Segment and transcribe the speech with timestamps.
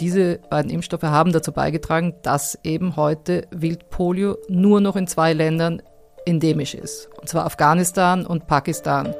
[0.00, 5.82] diese beiden Impfstoffe haben dazu beigetragen, dass eben heute Wildpolio nur noch in zwei Ländern
[6.24, 7.08] endemisch ist.
[7.20, 9.14] Und zwar Afghanistan und Pakistan.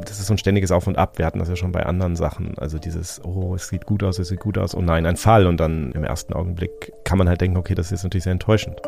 [0.00, 1.18] Das ist so ein ständiges Auf und Ab.
[1.18, 2.56] Wir hatten das ja schon bei anderen Sachen.
[2.56, 5.46] Also dieses, oh, es sieht gut aus, es sieht gut aus, oh nein, ein Fall.
[5.46, 8.80] Und dann im ersten Augenblick kann man halt denken, okay, das ist natürlich sehr enttäuschend.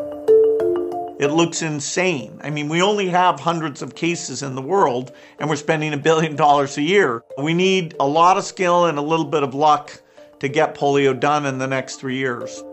[1.19, 2.30] It looks insane.
[2.47, 5.98] I mean, we only have hundreds of cases in the world, and we're spending a
[5.98, 7.23] billion dollars a year.
[7.37, 10.01] We need a lot of skill and a little bit of luck
[10.41, 12.65] to get polio done in the next three years.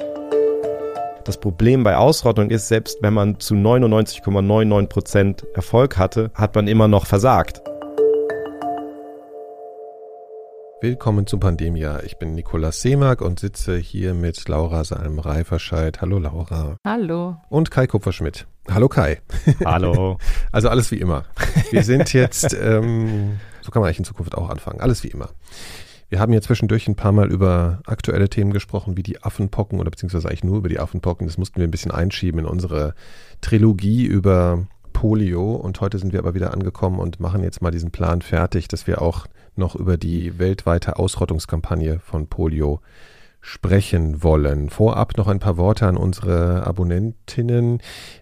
[1.26, 6.68] Das Problem bei Ausrottung ist, selbst wenn man zu 99,99 Prozent Erfolg hatte, hat man
[6.68, 7.62] immer noch versagt.
[10.80, 12.02] Willkommen zu Pandemia.
[12.04, 16.00] Ich bin Nikolaus Seemark und sitze hier mit Laura Salm-Reiferscheid.
[16.02, 16.78] Hallo Laura.
[16.86, 17.36] Hallo.
[17.50, 18.48] Und Kai Kupferschmidt.
[18.70, 19.20] Hallo Kai.
[19.66, 20.18] Hallo.
[20.54, 21.26] also alles wie immer.
[21.72, 25.30] Wir sind jetzt, ähm, so kann man eigentlich in Zukunft auch anfangen, alles wie immer.
[26.10, 29.92] Wir haben ja zwischendurch ein paar Mal über aktuelle Themen gesprochen, wie die Affenpocken oder
[29.92, 31.28] beziehungsweise eigentlich nur über die Affenpocken.
[31.28, 32.94] Das mussten wir ein bisschen einschieben in unsere
[33.42, 37.92] Trilogie über Polio und heute sind wir aber wieder angekommen und machen jetzt mal diesen
[37.92, 42.80] Plan fertig, dass wir auch noch über die weltweite Ausrottungskampagne von Polio
[43.42, 44.70] sprechen wollen.
[44.70, 47.82] Vorab noch ein paar Worte an unsere Abonnentinnen.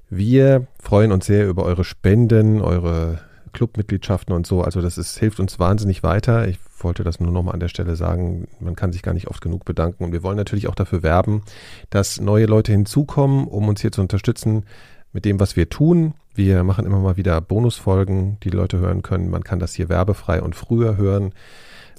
[0.10, 3.20] Wir freuen uns sehr über eure Spenden, eure
[3.56, 4.62] Clubmitgliedschaften und so.
[4.62, 6.48] Also das ist, hilft uns wahnsinnig weiter.
[6.48, 8.48] Ich wollte das nur nochmal an der Stelle sagen.
[8.60, 10.04] Man kann sich gar nicht oft genug bedanken.
[10.04, 11.42] Und wir wollen natürlich auch dafür werben,
[11.90, 14.66] dass neue Leute hinzukommen, um uns hier zu unterstützen
[15.12, 16.14] mit dem, was wir tun.
[16.36, 19.30] Wir machen immer mal wieder Bonusfolgen, die, die Leute hören können.
[19.30, 21.34] Man kann das hier werbefrei und früher hören.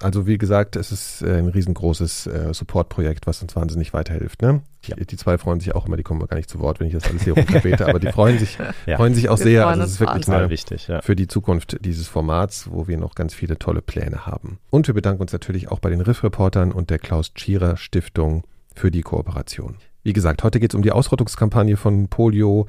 [0.01, 4.42] Also wie gesagt, es ist äh, ein riesengroßes äh, Supportprojekt, was uns wahnsinnig weiterhilft.
[4.42, 4.61] Ne?
[4.84, 4.97] Ja.
[4.97, 7.05] Die zwei freuen sich auch immer, die kommen gar nicht zu Wort, wenn ich das
[7.05, 8.97] alles hier runterbete, aber die freuen sich, ja.
[8.97, 9.67] freuen sich auch wir sehr.
[9.67, 11.01] Also es ist wirklich eine, wichtig, ja.
[11.01, 14.59] für die Zukunft dieses Formats, wo wir noch ganz viele tolle Pläne haben.
[14.70, 18.91] Und wir bedanken uns natürlich auch bei den Riff-Reportern und der Klaus Tschira Stiftung für
[18.91, 19.77] die Kooperation.
[20.03, 22.67] Wie gesagt, heute geht es um die Ausrottungskampagne von Polio.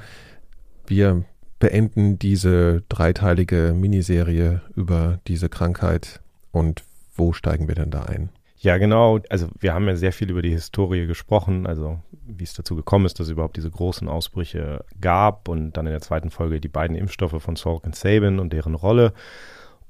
[0.88, 1.26] Wir
[1.60, 6.84] beenden diese dreiteilige Miniserie über diese Krankheit und
[7.16, 8.30] wo steigen wir denn da ein?
[8.60, 9.20] Ja, genau.
[9.30, 13.06] Also wir haben ja sehr viel über die Historie gesprochen, also wie es dazu gekommen
[13.06, 16.68] ist, dass es überhaupt diese großen Ausbrüche gab und dann in der zweiten Folge die
[16.68, 19.14] beiden Impfstoffe von Salk und Sabin und deren Rolle.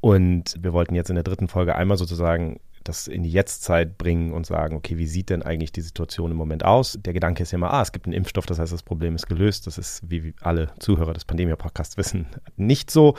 [0.02, 4.32] Und wir wollten jetzt in der dritten Folge einmal sozusagen das in die Jetztzeit bringen
[4.34, 6.98] und sagen, okay, wie sieht denn eigentlich die Situation im Moment aus?
[7.02, 9.28] Der Gedanke ist ja immer, ah, es gibt einen Impfstoff, das heißt, das Problem ist
[9.28, 9.68] gelöst.
[9.68, 13.16] Das ist, wie alle Zuhörer des Pandemia-Podcasts wissen, nicht so.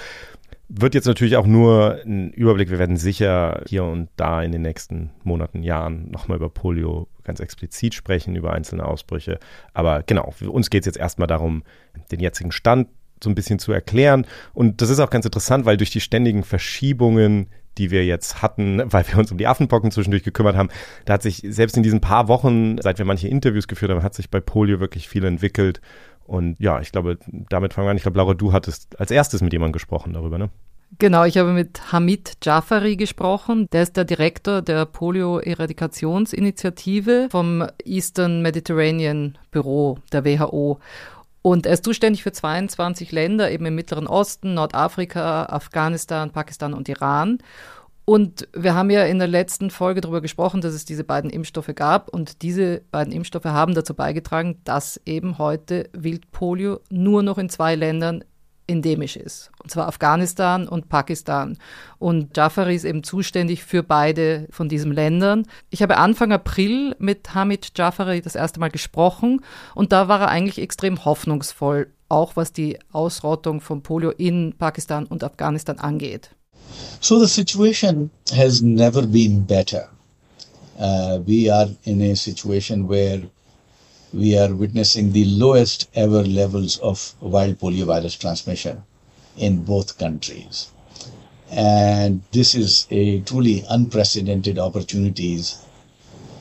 [0.70, 2.70] Wird jetzt natürlich auch nur ein Überblick.
[2.70, 7.40] Wir werden sicher hier und da in den nächsten Monaten, Jahren nochmal über Polio ganz
[7.40, 9.38] explizit sprechen, über einzelne Ausbrüche.
[9.72, 11.62] Aber genau, für uns geht es jetzt erstmal darum,
[12.10, 12.88] den jetzigen Stand
[13.22, 14.26] so ein bisschen zu erklären.
[14.52, 18.82] Und das ist auch ganz interessant, weil durch die ständigen Verschiebungen, die wir jetzt hatten,
[18.92, 20.68] weil wir uns um die Affenpocken zwischendurch gekümmert haben,
[21.04, 24.14] da hat sich selbst in diesen paar Wochen, seit wir manche Interviews geführt haben, hat
[24.14, 25.80] sich bei Polio wirklich viel entwickelt.
[26.24, 27.18] Und ja, ich glaube,
[27.48, 27.96] damit fangen wir an.
[27.96, 30.50] Ich glaube, Laura, du hattest als erstes mit jemandem gesprochen darüber, ne?
[30.98, 33.68] Genau, ich habe mit Hamid Jafari gesprochen.
[33.72, 40.80] Der ist der Direktor der Polio-Eradikationsinitiative vom Eastern Mediterranean Büro der WHO.
[41.42, 46.88] Und er ist zuständig für 22 Länder, eben im Mittleren Osten, Nordafrika, Afghanistan, Pakistan und
[46.88, 47.38] Iran.
[48.04, 51.74] Und wir haben ja in der letzten Folge darüber gesprochen, dass es diese beiden Impfstoffe
[51.74, 52.08] gab.
[52.08, 57.74] Und diese beiden Impfstoffe haben dazu beigetragen, dass eben heute Wildpolio nur noch in zwei
[57.74, 58.24] Ländern
[58.68, 59.50] endemisch ist.
[59.62, 61.58] Und zwar Afghanistan und Pakistan.
[61.98, 65.46] Und Jafari ist eben zuständig für beide von diesen Ländern.
[65.70, 69.40] Ich habe Anfang April mit Hamid Jafari das erste Mal gesprochen
[69.74, 75.06] und da war er eigentlich extrem hoffnungsvoll, auch was die Ausrottung von Polio in Pakistan
[75.06, 76.30] und Afghanistan angeht.
[77.00, 79.88] So the situation has never been better.
[80.78, 83.22] Uh, we are in a situation where
[84.12, 88.82] we are witnessing the lowest ever levels of wild poliovirus transmission
[89.36, 90.68] in both countries.
[91.50, 95.58] And this is a truly unprecedented opportunities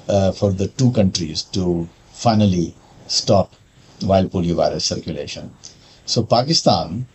[0.07, 2.73] uh, for the two countries to finally
[3.07, 3.53] stop
[4.01, 5.53] wild poliovirus circulation.
[6.05, 7.05] So Pakistan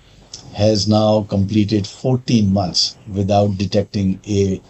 [0.55, 4.61] has now completed 14 months without detecting a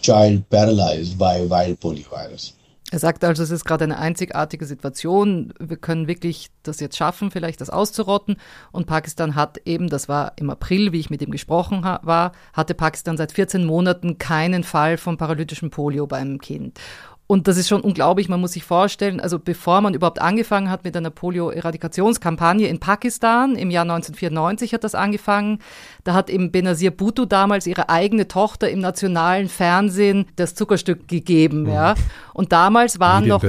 [0.00, 2.52] child paralyzed by wild poliovirus.
[2.92, 5.54] Er sagt also, es ist gerade eine einzigartige Situation.
[5.58, 8.36] Wir können wirklich das jetzt schaffen, vielleicht das auszurotten.
[8.70, 12.74] Und Pakistan hat eben, das war im April, wie ich mit ihm gesprochen war, hatte
[12.74, 16.78] Pakistan seit 14 Monaten keinen Fall von paralytischem Polio beim Kind.
[17.26, 18.28] Und das ist schon unglaublich.
[18.28, 23.54] Man muss sich vorstellen, also bevor man überhaupt angefangen hat mit einer Polio-Eradikationskampagne in Pakistan,
[23.56, 25.60] im Jahr 1994 hat das angefangen,
[26.04, 31.62] da hat eben Benazir Bhutto damals ihre eigene Tochter im nationalen Fernsehen das Zuckerstück gegeben.
[31.62, 31.68] Mhm.
[31.68, 31.94] Ja.
[32.34, 33.40] Und damals waren noch.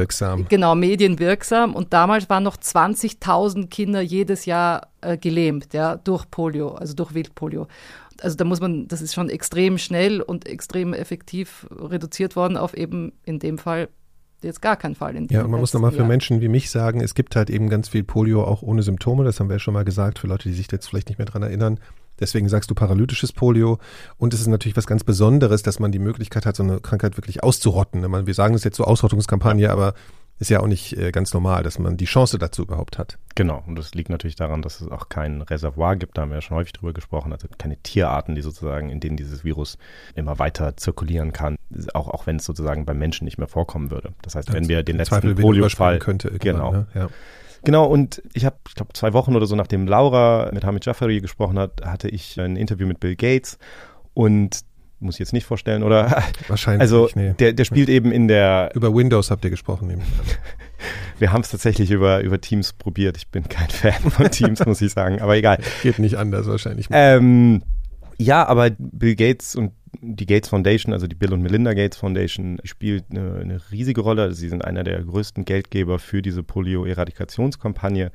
[0.48, 1.76] Genau, medienwirksam.
[1.76, 7.14] Und damals waren noch 20.000 Kinder jedes Jahr äh, gelähmt, ja, durch Polio, also durch
[7.14, 7.68] Wildpolio
[8.24, 12.74] also da muss man, das ist schon extrem schnell und extrem effektiv reduziert worden auf
[12.74, 13.90] eben in dem Fall
[14.42, 15.16] jetzt gar keinen Fall.
[15.16, 17.70] In ja, und man muss nochmal für Menschen wie mich sagen, es gibt halt eben
[17.70, 20.50] ganz viel Polio auch ohne Symptome, das haben wir ja schon mal gesagt, für Leute,
[20.50, 21.80] die sich jetzt vielleicht nicht mehr dran erinnern.
[22.20, 23.80] Deswegen sagst du paralytisches Polio.
[24.18, 27.18] Und es ist natürlich was ganz Besonderes, dass man die Möglichkeit hat, so eine Krankheit
[27.18, 28.04] wirklich auszurotten.
[28.28, 29.96] Wir sagen das jetzt so Ausrottungskampagne, aber
[30.40, 33.18] ist ja auch nicht äh, ganz normal, dass man die Chance dazu überhaupt hat.
[33.36, 36.36] Genau, und das liegt natürlich daran, dass es auch kein Reservoir gibt, da haben wir
[36.36, 39.78] ja schon häufig drüber gesprochen, also keine Tierarten, die sozusagen, in denen dieses Virus
[40.16, 41.56] immer weiter zirkulieren kann,
[41.94, 44.14] auch, auch wenn es sozusagen beim Menschen nicht mehr vorkommen würde.
[44.22, 46.88] Das heißt, wenn wir den letzten Polio-Fall könnte, genau, ne?
[46.94, 47.10] ja.
[47.66, 51.22] Genau, und ich habe, ich glaube, zwei Wochen oder so, nachdem Laura mit Hamid Jafari
[51.22, 53.58] gesprochen hat, hatte ich ein Interview mit Bill Gates
[54.14, 54.66] und
[55.04, 56.24] muss ich jetzt nicht vorstellen, oder?
[56.48, 56.82] Wahrscheinlich.
[56.82, 57.34] Also nee.
[57.38, 58.72] der, der spielt eben in der.
[58.74, 60.02] Über Windows habt ihr gesprochen, an.
[61.20, 63.18] Wir haben es tatsächlich über, über Teams probiert.
[63.18, 65.60] Ich bin kein Fan von Teams, muss ich sagen, aber egal.
[65.82, 66.88] Geht nicht anders wahrscheinlich.
[66.92, 67.64] Ähm,
[68.18, 69.72] ja, aber Bill Gates und
[70.02, 74.34] die Gates Foundation, also die Bill und Melinda Gates Foundation, spielt eine, eine riesige Rolle.
[74.34, 78.12] Sie sind einer der größten Geldgeber für diese Polio-Eradikationskampagne.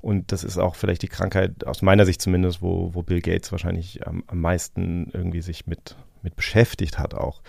[0.00, 3.52] Und das ist auch vielleicht die Krankheit, aus meiner Sicht zumindest, wo, wo Bill Gates
[3.52, 7.42] wahrscheinlich am, am meisten irgendwie sich mit mit beschäftigt hat auch.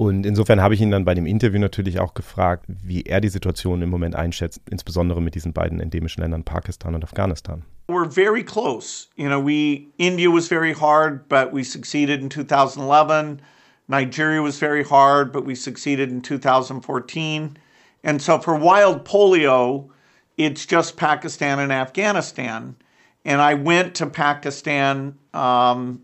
[0.00, 3.28] Und insofern habe ich ihn dann bei dem Interview natürlich auch gefragt, wie er die
[3.28, 7.64] Situation im Moment einschätzt, insbesondere mit diesen beiden endemischen Ländern Pakistan und Afghanistan.
[7.86, 9.08] We're very close.
[9.16, 13.42] You know, we India was very hard, but we succeeded in 2011.
[13.88, 17.58] Nigeria was very hard, but we succeeded in 2014.
[18.02, 19.90] And so for wild polio,
[20.38, 22.74] it's just Pakistan and Afghanistan.
[23.26, 26.00] And I went to Pakistan um,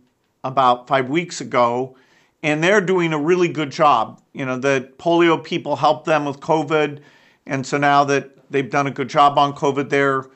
[0.46, 1.96] about five weeks ago,
[2.42, 4.22] and they're doing a really good job.
[4.32, 7.00] You know, the polio people helped them with COVID,
[7.46, 10.26] and so now that they've done a good job on COVID, they're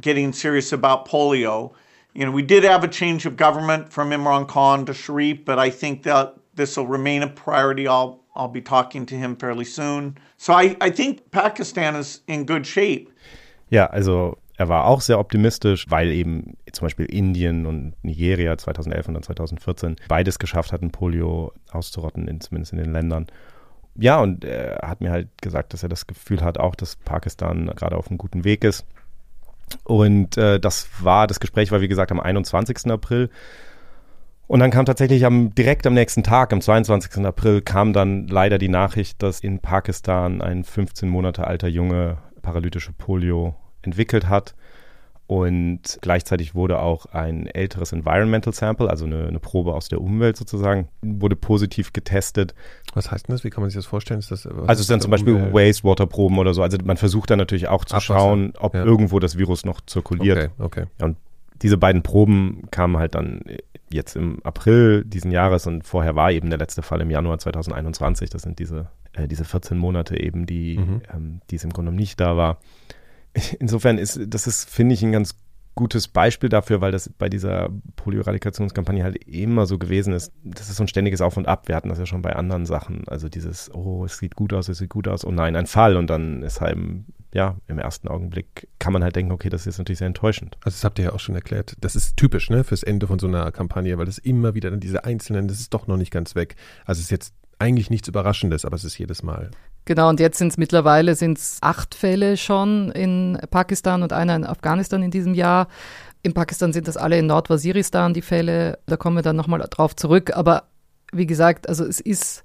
[0.00, 1.72] getting serious about polio.
[2.14, 5.58] You know, we did have a change of government from Imran Khan to Sharif, but
[5.58, 7.86] I think that this will remain a priority.
[7.86, 10.16] I'll I'll be talking to him fairly soon.
[10.36, 13.12] So I, I think Pakistan is in good shape.
[13.70, 19.06] Ja, also Er war auch sehr optimistisch, weil eben zum Beispiel Indien und Nigeria 2011
[19.06, 23.26] und dann 2014 beides geschafft hatten, Polio auszurotten, in, zumindest in den Ländern.
[23.94, 27.70] Ja, und er hat mir halt gesagt, dass er das Gefühl hat, auch, dass Pakistan
[27.76, 28.84] gerade auf einem guten Weg ist.
[29.84, 32.90] Und äh, das war, das Gespräch war wie gesagt am 21.
[32.90, 33.30] April.
[34.48, 37.24] Und dann kam tatsächlich am, direkt am nächsten Tag, am 22.
[37.24, 42.92] April, kam dann leider die Nachricht, dass in Pakistan ein 15 Monate alter Junge paralytische
[42.92, 43.54] Polio
[43.88, 44.54] entwickelt hat.
[45.28, 50.38] Und gleichzeitig wurde auch ein älteres Environmental Sample, also eine, eine, Probe aus der Umwelt
[50.38, 52.54] sozusagen, wurde positiv getestet.
[52.94, 53.44] Was heißt denn das?
[53.44, 54.24] Wie kann man sich das vorstellen?
[54.26, 56.62] Das, also es sind dann zum Beispiel Wastewater-Proben oder so.
[56.62, 58.14] Also man versucht dann natürlich auch zu Abwasser.
[58.14, 58.82] schauen, ob ja.
[58.82, 60.50] irgendwo das Virus noch zirkuliert.
[60.58, 61.04] Okay, okay.
[61.04, 61.18] Und
[61.60, 63.42] diese beiden Proben kamen halt dann
[63.90, 68.30] jetzt im April diesen Jahres und vorher war eben der letzte Fall im Januar 2021.
[68.30, 71.02] Das sind diese, äh, diese 14 Monate eben, die, mhm.
[71.14, 72.60] ähm, die es im Grunde nicht da war
[73.58, 75.34] insofern ist, das ist, finde ich, ein ganz
[75.78, 80.32] gutes Beispiel dafür, weil das bei dieser Polio-Eradikationskampagne halt immer so gewesen ist.
[80.42, 81.68] Das ist so ein ständiges Auf und Ab.
[81.68, 83.06] Wir hatten das ja schon bei anderen Sachen.
[83.06, 85.96] Also dieses, oh, es sieht gut aus, es sieht gut aus, oh nein, ein Fall.
[85.96, 86.76] Und dann ist halt,
[87.32, 90.56] ja, im ersten Augenblick kann man halt denken, okay, das ist natürlich sehr enttäuschend.
[90.64, 91.76] Also das habt ihr ja auch schon erklärt.
[91.80, 94.80] Das ist typisch, ne, fürs Ende von so einer Kampagne, weil das immer wieder dann
[94.80, 96.56] diese einzelnen, das ist doch noch nicht ganz weg.
[96.86, 99.52] Also es ist jetzt eigentlich nichts Überraschendes, aber es ist jedes Mal.
[99.88, 104.44] Genau, und jetzt sind es mittlerweile sind's acht Fälle schon in Pakistan und einer in
[104.44, 105.66] Afghanistan in diesem Jahr.
[106.22, 108.80] In Pakistan sind das alle in Nordwaziristan die Fälle.
[108.84, 110.36] Da kommen wir dann nochmal drauf zurück.
[110.36, 110.64] Aber
[111.10, 112.44] wie gesagt, also es ist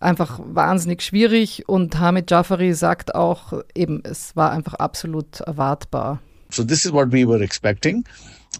[0.00, 6.18] einfach wahnsinnig schwierig und Hamid Jafari sagt auch eben, es war einfach absolut erwartbar.
[6.50, 8.02] So this is what we were expecting.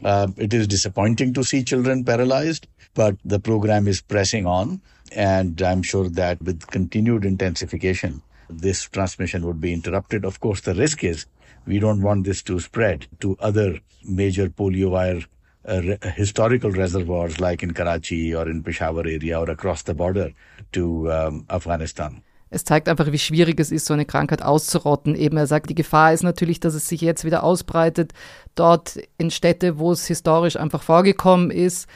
[0.05, 4.81] Uh, it is disappointing to see children paralyzed, but the program is pressing on.
[5.13, 10.25] And I'm sure that with continued intensification, this transmission would be interrupted.
[10.25, 11.27] Of course, the risk is
[11.67, 15.25] we don't want this to spread to other major polio
[15.69, 20.33] uh, re- historical reservoirs like in Karachi or in Peshawar area or across the border
[20.73, 22.23] to um, Afghanistan.
[22.51, 25.15] Es zeigt einfach, wie schwierig es ist, so eine Krankheit auszurotten.
[25.15, 28.15] Eben, er sagt, die Gefahr ist natürlich, dass es sich jetzt wieder ausbreitet,
[28.55, 31.89] dort in Städte, wo es historisch einfach vorgekommen ist.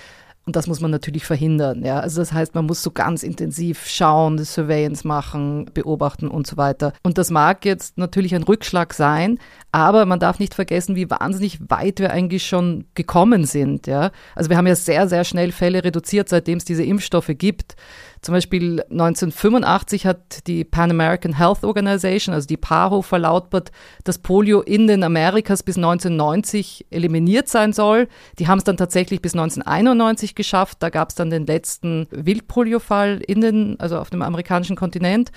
[0.44, 1.84] Und das muss man natürlich verhindern.
[1.84, 2.00] Ja?
[2.00, 6.92] Also das heißt, man muss so ganz intensiv schauen, Surveillance machen, beobachten und so weiter.
[7.04, 9.38] Und das mag jetzt natürlich ein Rückschlag sein,
[9.70, 13.86] aber man darf nicht vergessen, wie wahnsinnig weit wir eigentlich schon gekommen sind.
[13.86, 14.10] Ja?
[14.34, 17.76] Also wir haben ja sehr, sehr schnell Fälle reduziert, seitdem es diese Impfstoffe gibt.
[18.22, 23.72] Zum Beispiel 1985 hat die Pan American Health Organization, also die PAHO, verlautbart,
[24.04, 28.06] dass Polio in den Amerikas bis 1990 eliminiert sein soll.
[28.38, 30.78] Die haben es dann tatsächlich bis 1991 geschafft.
[30.80, 35.32] Da gab es dann den letzten Wildpolio-Fall in den, also auf dem amerikanischen Kontinent.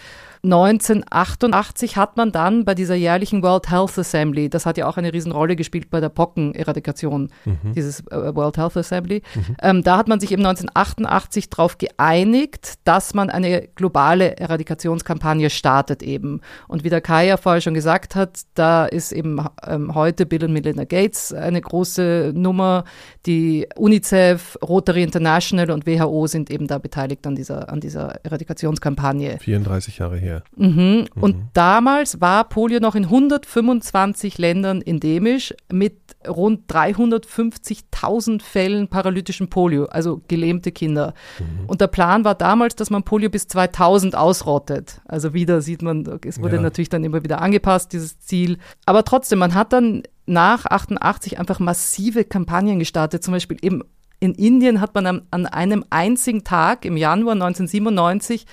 [0.46, 5.12] 1988 hat man dann bei dieser jährlichen World Health Assembly, das hat ja auch eine
[5.12, 7.74] Riesenrolle gespielt bei der Pockeneradikation, mhm.
[7.74, 9.56] dieses äh, World Health Assembly, mhm.
[9.62, 16.04] ähm, da hat man sich eben 1988 darauf geeinigt, dass man eine globale Eradikationskampagne startet
[16.04, 16.42] eben.
[16.68, 20.44] Und wie der Kai ja vorher schon gesagt hat, da ist eben ähm, heute Bill
[20.46, 22.84] und Melinda Gates eine große Nummer,
[23.26, 29.40] die UNICEF, Rotary International und WHO sind eben da beteiligt an dieser, an dieser Eradikationskampagne.
[29.40, 30.35] 34 Jahre her.
[30.56, 31.06] Mhm.
[31.16, 31.42] Und mhm.
[31.54, 40.22] damals war Polio noch in 125 Ländern endemisch mit rund 350.000 Fällen paralytischen Polio, also
[40.28, 41.14] gelähmte Kinder.
[41.40, 41.66] Mhm.
[41.68, 45.02] Und der Plan war damals, dass man Polio bis 2000 ausrottet.
[45.06, 46.62] Also wieder sieht man, es wurde ja.
[46.62, 48.58] natürlich dann immer wieder angepasst, dieses Ziel.
[48.86, 53.84] Aber trotzdem, man hat dann nach 88 einfach massive Kampagnen gestartet, zum Beispiel eben
[54.20, 58.46] in Indien hat man an, an einem einzigen Tag im Januar 1997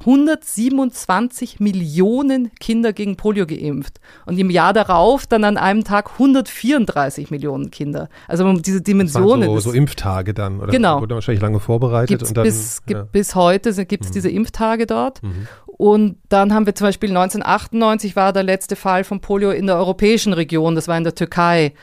[0.00, 7.30] 127 Millionen Kinder gegen Polio geimpft und im Jahr darauf dann an einem Tag 134
[7.30, 8.08] Millionen Kinder.
[8.28, 9.48] Also diese Dimensionen.
[9.48, 10.72] So, so, Impftage dann, oder?
[10.72, 11.00] Genau.
[11.00, 12.08] Wurde wahrscheinlich lange vorbereitet.
[12.08, 13.02] Gibt's und dann, bis, ja.
[13.04, 14.14] bis heute gibt es mhm.
[14.14, 15.22] diese Impftage dort.
[15.22, 15.48] Mhm.
[15.66, 19.76] Und dann haben wir zum Beispiel 1998 war der letzte Fall von Polio in der
[19.76, 21.74] europäischen Region, das war in der Türkei.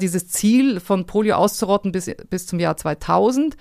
[0.00, 3.56] Dieses Ziel von Polio auszurotten bis, bis zum Jahr 2000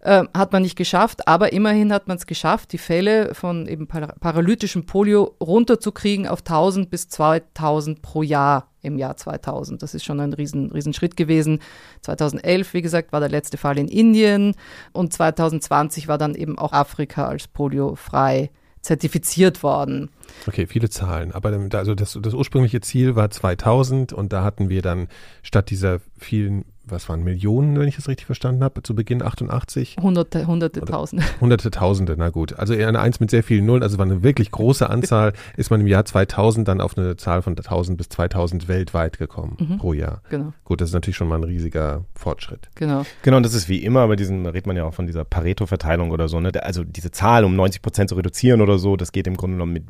[0.00, 3.86] äh, hat man nicht geschafft, aber immerhin hat man es geschafft, die Fälle von eben
[3.86, 9.82] paralytischem Polio runterzukriegen auf 1000 bis 2000 pro Jahr im Jahr 2000.
[9.82, 11.60] Das ist schon ein riesen, riesen gewesen.
[12.02, 14.54] 2011, wie gesagt, war der letzte Fall in Indien
[14.92, 18.50] und 2020 war dann eben auch Afrika als poliofrei
[18.80, 20.10] zertifiziert worden.
[20.46, 21.32] Okay, viele Zahlen.
[21.32, 25.08] Aber also das, das ursprüngliche Ziel war 2000 und da hatten wir dann
[25.42, 29.96] statt dieser vielen was waren Millionen, wenn ich das richtig verstanden habe, zu Beginn 88?
[30.00, 31.24] Hunderte, hunderte, Tausende.
[31.40, 32.58] Hunderte, Tausende, na gut.
[32.58, 35.80] Also eine Eins mit sehr vielen Nullen, also war eine wirklich große Anzahl, ist man
[35.80, 39.78] im Jahr 2000 dann auf eine Zahl von 1000 bis 2000 weltweit gekommen mhm.
[39.78, 40.22] pro Jahr.
[40.30, 40.52] Genau.
[40.64, 42.68] Gut, das ist natürlich schon mal ein riesiger Fortschritt.
[42.74, 43.04] Genau.
[43.22, 46.10] Genau, und das ist wie immer, bei diesen redet man ja auch von dieser Pareto-Verteilung
[46.10, 46.52] oder so, ne?
[46.62, 49.72] Also diese Zahl um 90 Prozent zu reduzieren oder so, das geht im Grunde genommen
[49.72, 49.84] mit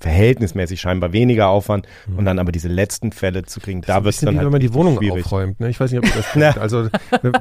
[0.00, 2.18] verhältnismäßig scheinbar weniger Aufwand mhm.
[2.18, 4.46] und dann aber diese letzten Fälle zu kriegen, das da wird es dann wie, halt
[4.46, 5.24] wenn man die Wohnung schwierig.
[5.24, 5.60] aufräumt.
[5.60, 5.68] Ne?
[5.68, 6.58] Ich weiß nicht, ob das stimmt.
[6.58, 6.88] also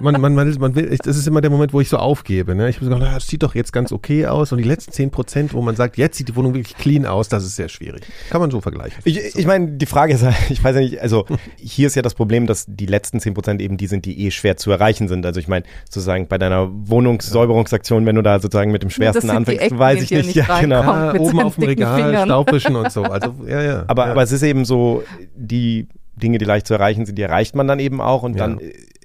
[0.01, 2.55] man, man, man, man will, das ist immer der Moment, wo ich so aufgebe.
[2.55, 2.69] Ne?
[2.69, 5.53] Ich habe gesagt, das sieht doch jetzt ganz okay aus und die letzten zehn Prozent,
[5.53, 8.03] wo man sagt, jetzt sieht die Wohnung wirklich clean aus, das ist sehr schwierig.
[8.29, 8.99] Kann man so vergleichen.
[9.05, 11.25] Ich, ich meine, die Frage ist, ich weiß ja nicht, also
[11.57, 14.31] hier ist ja das Problem, dass die letzten zehn Prozent eben die sind, die eh
[14.31, 15.25] schwer zu erreichen sind.
[15.25, 19.77] Also ich meine, sozusagen bei deiner Wohnungssäuberungsaktion, wenn du da sozusagen mit dem schwersten anfängst,
[19.77, 20.35] weiß ich nicht.
[20.35, 20.81] Ja, genau.
[20.81, 23.03] Ja, oben auf dem Regal Staubwischen und so.
[23.03, 23.83] Also, ja, ja.
[23.87, 24.11] Aber, ja.
[24.11, 25.03] aber es ist eben so,
[25.35, 28.47] die Dinge, die leicht zu erreichen sind, die erreicht man dann eben auch und ja.
[28.47, 28.59] dann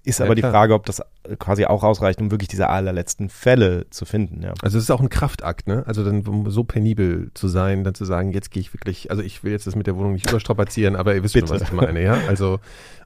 [0.04, 1.02] ist aber ja, die Frage, ob das
[1.38, 4.42] quasi auch ausreicht, um wirklich diese allerletzten Fälle zu finden.
[4.42, 4.54] Ja.
[4.62, 5.84] Also es ist auch ein Kraftakt, ne?
[5.86, 9.44] Also dann so penibel zu sein, dann zu sagen, jetzt gehe ich wirklich, also ich
[9.44, 11.48] will jetzt das mit der Wohnung nicht überstrapazieren, aber ihr wisst Bitte.
[11.48, 12.18] schon, was ich meine, ja?
[12.26, 12.58] Also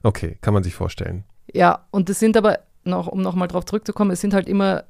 [0.03, 1.25] okay, kann man sich vorstellen.
[1.51, 4.85] Ja, und es sind aber noch, um nochmal drauf zurückzukommen, es sind halt immer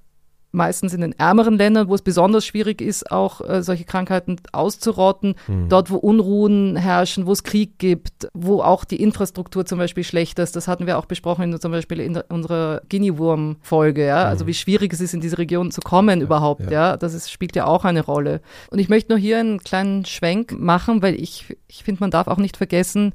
[0.53, 5.35] meistens in den ärmeren Ländern, wo es besonders schwierig ist, auch äh, solche Krankheiten auszurotten.
[5.47, 5.67] Mhm.
[5.67, 10.37] Dort, wo Unruhen herrschen, wo es Krieg gibt, wo auch die Infrastruktur zum Beispiel schlecht
[10.39, 10.55] ist.
[10.55, 14.05] Das hatten wir auch besprochen in, zum Beispiel in unserer Guinea-Wurm-Folge.
[14.05, 14.25] Ja?
[14.25, 14.29] Mhm.
[14.29, 16.65] Also wie schwierig es ist, in diese Region zu kommen ja, überhaupt.
[16.65, 16.71] Ja.
[16.71, 18.41] ja, Das ist, spielt ja auch eine Rolle.
[18.69, 22.27] Und ich möchte nur hier einen kleinen Schwenk machen, weil ich, ich finde, man darf
[22.27, 23.13] auch nicht vergessen,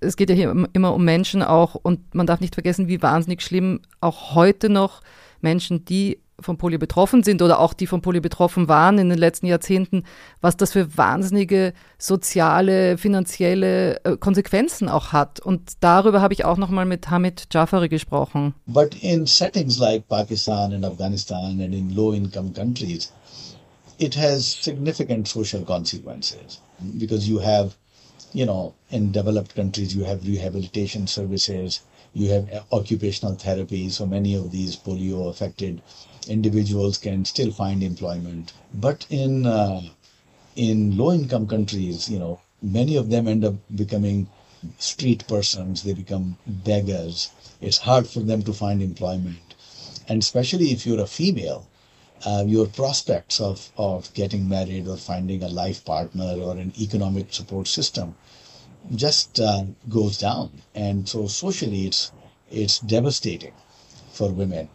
[0.00, 3.40] es geht ja hier immer um Menschen auch und man darf nicht vergessen, wie wahnsinnig
[3.42, 5.00] schlimm auch heute noch
[5.40, 9.18] Menschen, die von Polio betroffen sind oder auch die von Polio betroffen waren in den
[9.18, 10.04] letzten Jahrzehnten,
[10.40, 15.40] was das für wahnsinnige soziale, finanzielle äh, Konsequenzen auch hat.
[15.40, 18.54] Und darüber habe ich auch nochmal mit Hamid Jafari gesprochen.
[18.66, 23.12] But in settings like Pakistan and Afghanistan and in low-income countries,
[23.98, 26.60] it has significant social consequences
[26.98, 27.76] because you have,
[28.32, 31.82] you know, in developed countries you have rehabilitation services,
[32.14, 33.88] you have occupational therapy.
[33.88, 35.80] So many of these polio affected
[36.28, 38.52] individuals can still find employment.
[38.74, 39.82] But in uh,
[40.56, 44.28] in low income countries, you know, many of them end up becoming
[44.78, 45.82] street persons.
[45.82, 47.30] They become beggars.
[47.60, 49.54] It's hard for them to find employment.
[50.08, 51.66] and especially if you're a female,
[52.24, 57.32] uh, your prospects of, of getting married or finding a life partner or an economic
[57.32, 58.14] support system
[58.94, 60.50] just uh, goes down.
[60.74, 62.12] And so socially, it's
[62.50, 63.54] it's devastating
[64.12, 64.68] for women,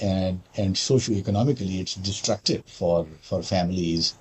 [0.00, 4.16] and and socioeconomically, it's destructive for for families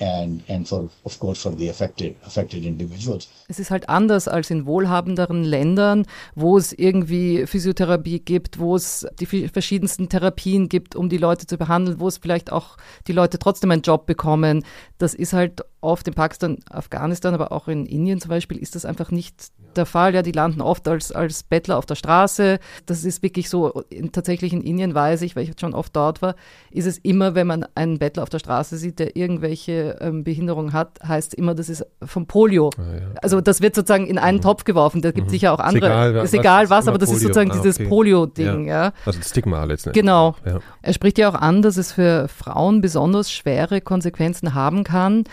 [0.00, 3.28] and and for of course for the affected affected individuals.
[3.48, 9.06] Es ist halt anders als in wohlhabenderen Ländern, wo es irgendwie Physiotherapie gibt, wo es
[9.20, 12.76] die verschiedensten Therapien gibt, um die Leute zu behandeln, wo es vielleicht auch
[13.06, 14.64] die Leute trotzdem einen Job bekommen.
[14.98, 18.84] Das ist halt oft in Pakistan, Afghanistan, aber auch in Indien zum Beispiel ist das
[18.84, 20.14] einfach nicht der Fall.
[20.14, 22.58] Ja, die landen oft als, als Bettler auf der Straße.
[22.86, 26.22] Das ist wirklich so, in, tatsächlich in Indien weiß ich, weil ich schon oft dort
[26.22, 26.34] war,
[26.70, 30.72] ist es immer, wenn man einen Bettler auf der Straße sieht, der irgendwelche ähm, Behinderung
[30.72, 32.70] hat, heißt es immer, das ist vom Polio.
[32.78, 33.00] Ah, ja.
[33.22, 34.42] Also das wird sozusagen in einen mhm.
[34.42, 35.02] Topf geworfen.
[35.02, 35.36] Da gibt es mhm.
[35.36, 35.86] sicher auch andere.
[35.86, 37.16] Ist egal, ist egal was, aber das Polio.
[37.16, 37.88] ist sozusagen ah, dieses okay.
[37.88, 38.66] Polio-Ding.
[38.66, 38.84] Ja.
[38.84, 38.92] ja.
[39.04, 40.02] Also ein Stigma letztendlich.
[40.02, 40.36] Genau.
[40.44, 40.60] Ja.
[40.82, 45.24] Er spricht ja auch an, dass es für Frauen besonders schwere Konsequenzen haben kann.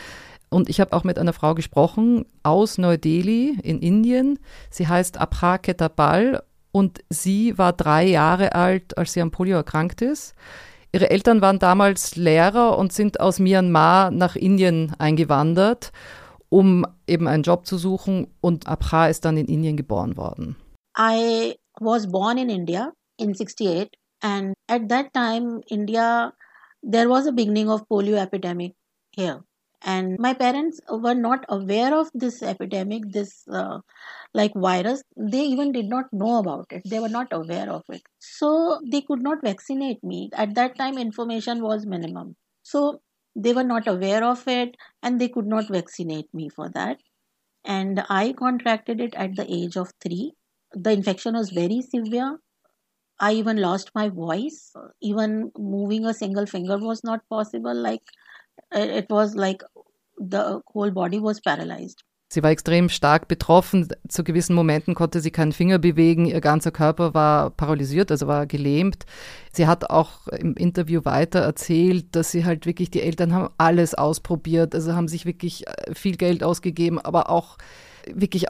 [0.53, 4.37] Und ich habe auch mit einer Frau gesprochen aus Neu-Delhi in Indien.
[4.69, 6.43] Sie heißt Abha Ketabal
[6.73, 10.35] und sie war drei Jahre alt, als sie an Polio erkrankt ist.
[10.91, 15.93] Ihre Eltern waren damals Lehrer und sind aus Myanmar nach Indien eingewandert,
[16.49, 18.27] um eben einen Job zu suchen.
[18.41, 20.57] Und Abha ist dann in Indien geboren worden.
[20.97, 23.87] I was born in India in 68
[24.21, 26.33] and at that time India
[26.83, 28.75] there was a beginning of polio epidemic
[29.15, 29.45] here.
[29.83, 33.79] And my parents were not aware of this epidemic this uh,
[34.33, 35.03] like virus.
[35.17, 36.83] They even did not know about it.
[36.85, 38.03] They were not aware of it.
[38.19, 40.29] So they could not vaccinate me.
[40.33, 42.35] At that time information was minimum.
[42.63, 43.01] So
[43.35, 46.99] they were not aware of it and they could not vaccinate me for that.
[47.65, 50.33] And i contracted it at the age of 3
[50.73, 52.39] the infection was very severe.
[53.19, 54.73] I even lost my voice.
[55.01, 58.03] Even moving a single finger was not possible like
[58.71, 59.63] it was like
[60.17, 62.03] the whole body was paralyzed.
[62.33, 63.89] Sie war extrem stark betroffen.
[64.07, 66.25] Zu gewissen Momenten konnte sie keinen Finger bewegen.
[66.25, 69.05] Ihr ganzer Körper war paralysiert, also war gelähmt.
[69.51, 73.95] Sie hat auch im Interview weiter erzählt, dass sie halt wirklich, die Eltern haben alles
[73.95, 77.57] ausprobiert, also haben sich wirklich äh, viel Geld ausgegeben, aber auch
[78.07, 78.45] wirklich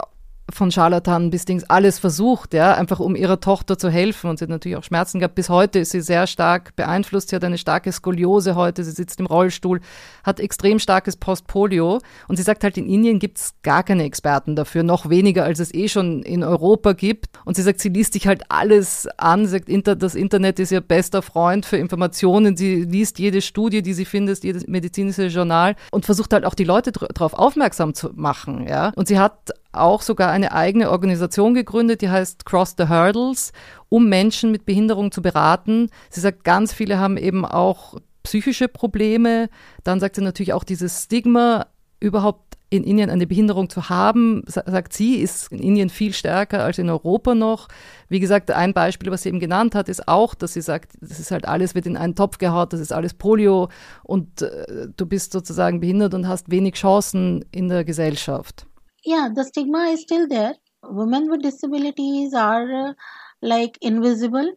[0.51, 4.29] von Scharlatan bis Dings alles versucht, ja, einfach um ihrer Tochter zu helfen.
[4.29, 5.35] Und sie hat natürlich auch Schmerzen gehabt.
[5.35, 7.29] Bis heute ist sie sehr stark beeinflusst.
[7.29, 8.83] Sie hat eine starke Skoliose heute.
[8.83, 9.81] Sie sitzt im Rollstuhl,
[10.23, 11.99] hat extrem starkes Postpolio.
[12.27, 15.59] Und sie sagt halt, in Indien gibt es gar keine Experten dafür, noch weniger, als
[15.59, 17.27] es eh schon in Europa gibt.
[17.45, 19.45] Und sie sagt, sie liest sich halt alles an.
[19.45, 22.57] Sie sagt, das Internet ist ihr bester Freund für Informationen.
[22.57, 26.63] Sie liest jede Studie, die sie findet, jedes medizinische Journal und versucht halt auch die
[26.63, 28.91] Leute darauf aufmerksam zu machen, ja.
[28.95, 33.51] Und sie hat auch sogar eine eigene Organisation gegründet, die heißt Cross the Hurdles,
[33.89, 35.89] um Menschen mit Behinderung zu beraten.
[36.09, 39.49] Sie sagt, ganz viele haben eben auch psychische Probleme.
[39.83, 41.67] Dann sagt sie natürlich auch dieses Stigma,
[41.99, 46.77] überhaupt in Indien eine Behinderung zu haben, sagt sie, ist in Indien viel stärker als
[46.77, 47.67] in Europa noch.
[48.07, 51.19] Wie gesagt, ein Beispiel, was sie eben genannt hat, ist auch, dass sie sagt, das
[51.19, 53.67] ist halt alles wird in einen Topf gehaut, das ist alles Polio
[54.03, 58.65] und äh, du bist sozusagen behindert und hast wenig Chancen in der Gesellschaft.
[59.05, 60.55] Yeah the stigma is still there.
[60.83, 62.93] Women with disabilities are uh,
[63.41, 64.53] like invisible.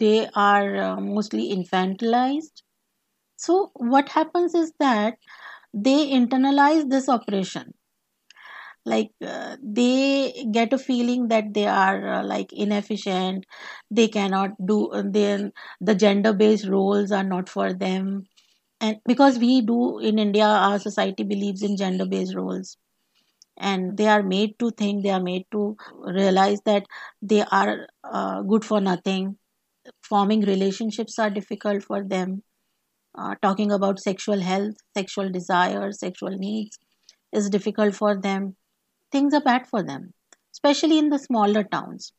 [0.00, 2.62] They are uh, mostly infantilized.
[3.36, 5.18] So what happens is that
[5.74, 7.74] they internalize this operation.
[8.84, 13.44] Like uh, they get a feeling that they are uh, like inefficient.
[13.90, 18.24] They cannot do then the gender based roles are not for them.
[18.80, 22.76] And because we do in india our society believes in gender based roles
[23.58, 26.84] and they are made to think they are made to realize that
[27.22, 29.36] they are uh, good for nothing.
[30.02, 32.42] Forming relationships are difficult for them.
[33.16, 36.78] Uh, talking about sexual health sexual desires sexual needs
[37.32, 38.56] is difficult for them.
[39.12, 40.12] Things are bad for them
[40.52, 42.12] especially in the smaller towns.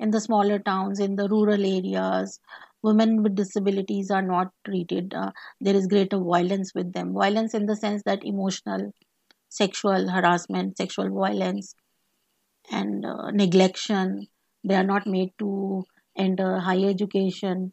[0.00, 2.40] In the smaller towns in the rural areas
[2.82, 5.30] women with disabilities are not treated uh,
[5.60, 7.12] there is greater violence with them.
[7.14, 8.92] Violence in the sense that emotional
[9.54, 11.74] sexual harassment, sexual violence,
[12.70, 14.26] and uh, neglection.
[14.64, 15.84] They are not made to
[16.18, 17.72] enter higher education.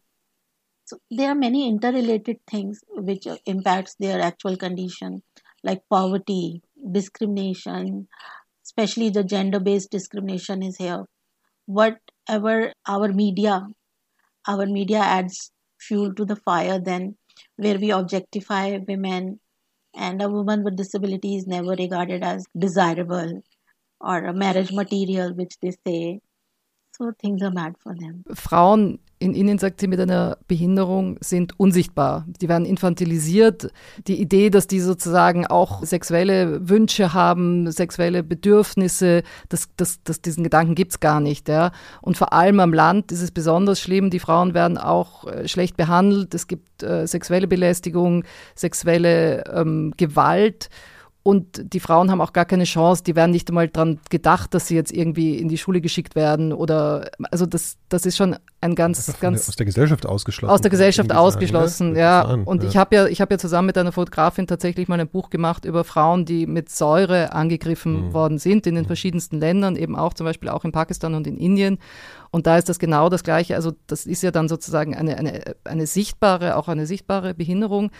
[0.86, 5.24] So there are many interrelated things which uh, impacts their actual condition,
[5.64, 8.08] like poverty, discrimination,
[8.64, 11.06] especially the gender-based discrimination is here.
[11.66, 13.68] Whatever our media,
[14.48, 16.80] our media adds fuel to the fire.
[16.80, 17.16] Then
[17.56, 19.40] where we objectify women
[19.96, 23.42] and a woman with disability is never regarded as desirable
[24.02, 26.22] or a marriage material, which they say.
[26.96, 28.24] So things are bad for them.
[28.34, 32.26] Frauen in ihnen, sagt sie, mit einer Behinderung sind unsichtbar.
[32.42, 33.72] Die werden infantilisiert.
[34.08, 40.44] Die Idee, dass die sozusagen auch sexuelle Wünsche haben, sexuelle Bedürfnisse, das, das, das, diesen
[40.44, 41.50] Gedanken gibt's gar nicht.
[41.50, 41.72] Ja.
[42.02, 44.10] Und vor allem am Land ist es besonders schlimm.
[44.10, 46.34] Die Frauen werden auch äh, schlecht behandelt.
[46.34, 48.24] Es gibt äh, sexuelle Belästigung,
[48.56, 50.70] sexuelle ähm, Gewalt.
[51.24, 54.68] Und die Frauen haben auch gar keine Chance, die werden nicht einmal daran gedacht, dass
[54.68, 58.74] sie jetzt irgendwie in die Schule geschickt werden oder also das, das ist schon ein
[58.74, 60.52] ganz, ganz der, aus der Gesellschaft ausgeschlossen.
[60.52, 62.24] Aus der Gesellschaft ausgeschlossen, ja.
[62.24, 62.70] An, Und ja.
[62.70, 65.66] ich habe ja, ich habe ja zusammen mit einer Fotografin tatsächlich mal ein Buch gemacht
[65.66, 68.14] über Frauen, die mit Säure angegriffen Mhm.
[68.14, 71.38] worden sind in den verschiedensten Ländern, eben auch zum Beispiel auch in Pakistan und in
[71.38, 71.78] Indien.
[72.32, 73.56] Und da ist das genau das Gleiche.
[73.56, 77.92] Also das ist ja dann sozusagen eine, eine, eine sichtbare, auch eine sichtbare Behinderung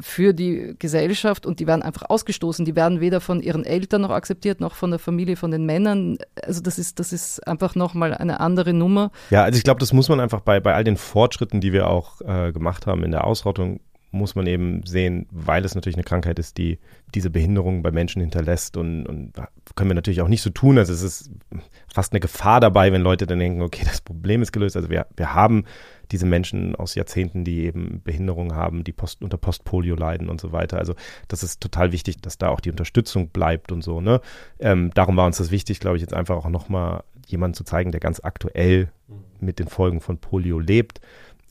[0.00, 2.64] für die Gesellschaft und die werden einfach ausgestoßen.
[2.64, 6.18] Die werden weder von ihren Eltern noch akzeptiert, noch von der Familie, von den Männern.
[6.42, 9.10] Also das ist, das ist einfach nochmal eine andere Nummer.
[9.30, 11.88] Ja, also ich glaube, das muss man einfach bei, bei all den Fortschritten, die wir
[11.88, 13.80] auch äh, gemacht haben in der Ausrottung,
[14.12, 16.78] muss man eben sehen, weil es natürlich eine Krankheit ist, die
[17.14, 19.32] diese Behinderung bei Menschen hinterlässt und, und
[19.76, 20.78] können wir natürlich auch nicht so tun.
[20.78, 21.30] Also es ist
[21.92, 24.76] fast eine Gefahr dabei, wenn Leute dann denken, okay, das Problem ist gelöst.
[24.76, 25.64] Also wir, wir haben
[26.12, 30.52] diese Menschen aus Jahrzehnten, die eben Behinderungen haben, die Post, unter Postpolio leiden und so
[30.52, 30.78] weiter.
[30.78, 30.94] Also
[31.28, 34.00] das ist total wichtig, dass da auch die Unterstützung bleibt und so.
[34.00, 34.20] Ne?
[34.58, 37.92] Ähm, darum war uns das wichtig, glaube ich, jetzt einfach auch nochmal jemanden zu zeigen,
[37.92, 38.90] der ganz aktuell
[39.40, 41.00] mit den Folgen von Polio lebt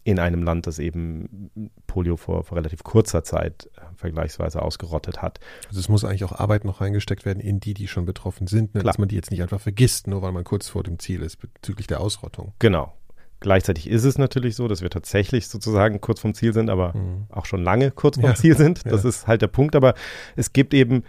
[0.04, 1.52] in einem Land, das eben
[1.86, 5.40] Polio vor, vor relativ kurzer Zeit äh, vergleichsweise ausgerottet hat.
[5.68, 8.74] Also es muss eigentlich auch Arbeit noch reingesteckt werden in die, die schon betroffen sind,
[8.76, 8.82] ne?
[8.82, 11.38] Dass man die jetzt nicht einfach vergisst, nur weil man kurz vor dem Ziel ist
[11.38, 12.54] bezüglich der Ausrottung.
[12.60, 12.94] Genau.
[13.42, 17.26] Gleichzeitig ist es natürlich so, dass wir tatsächlich sozusagen kurz vom Ziel sind, aber Mhm.
[17.30, 18.82] auch schon lange kurz vom Ja, Ziel sind.
[18.86, 19.10] Das ja.
[19.10, 19.76] ist halt der Punkt.
[19.76, 19.94] Aber
[20.36, 21.04] es gibt eben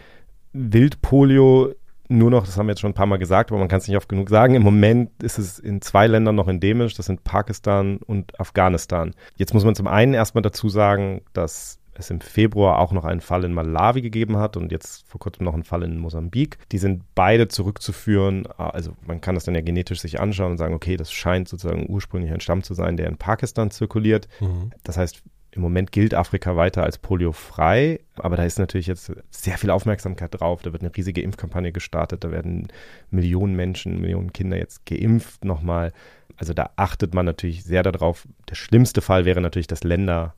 [0.52, 1.74] Wildpolio
[2.12, 3.86] nur noch, das haben wir jetzt schon ein paar Mal gesagt, aber man kann es
[3.86, 4.54] nicht oft genug sagen.
[4.54, 9.14] Im Moment ist es in zwei Ländern noch endemisch, das sind Pakistan und Afghanistan.
[9.36, 13.20] Jetzt muss man zum einen erstmal dazu sagen, dass es im Februar auch noch einen
[13.20, 16.58] Fall in Malawi gegeben hat und jetzt vor kurzem noch einen Fall in Mosambik.
[16.72, 18.46] Die sind beide zurückzuführen.
[18.56, 21.86] Also man kann das dann ja genetisch sich anschauen und sagen, okay, das scheint sozusagen
[21.88, 24.28] ursprünglich ein Stamm zu sein, der in Pakistan zirkuliert.
[24.40, 24.70] Mhm.
[24.82, 25.22] Das heißt,
[25.52, 30.40] im Moment gilt Afrika weiter als poliofrei, aber da ist natürlich jetzt sehr viel Aufmerksamkeit
[30.40, 30.62] drauf.
[30.62, 32.68] Da wird eine riesige Impfkampagne gestartet, da werden
[33.10, 35.92] Millionen Menschen, Millionen Kinder jetzt geimpft nochmal.
[36.36, 38.28] Also da achtet man natürlich sehr darauf.
[38.48, 40.34] Der schlimmste Fall wäre natürlich, dass Länder,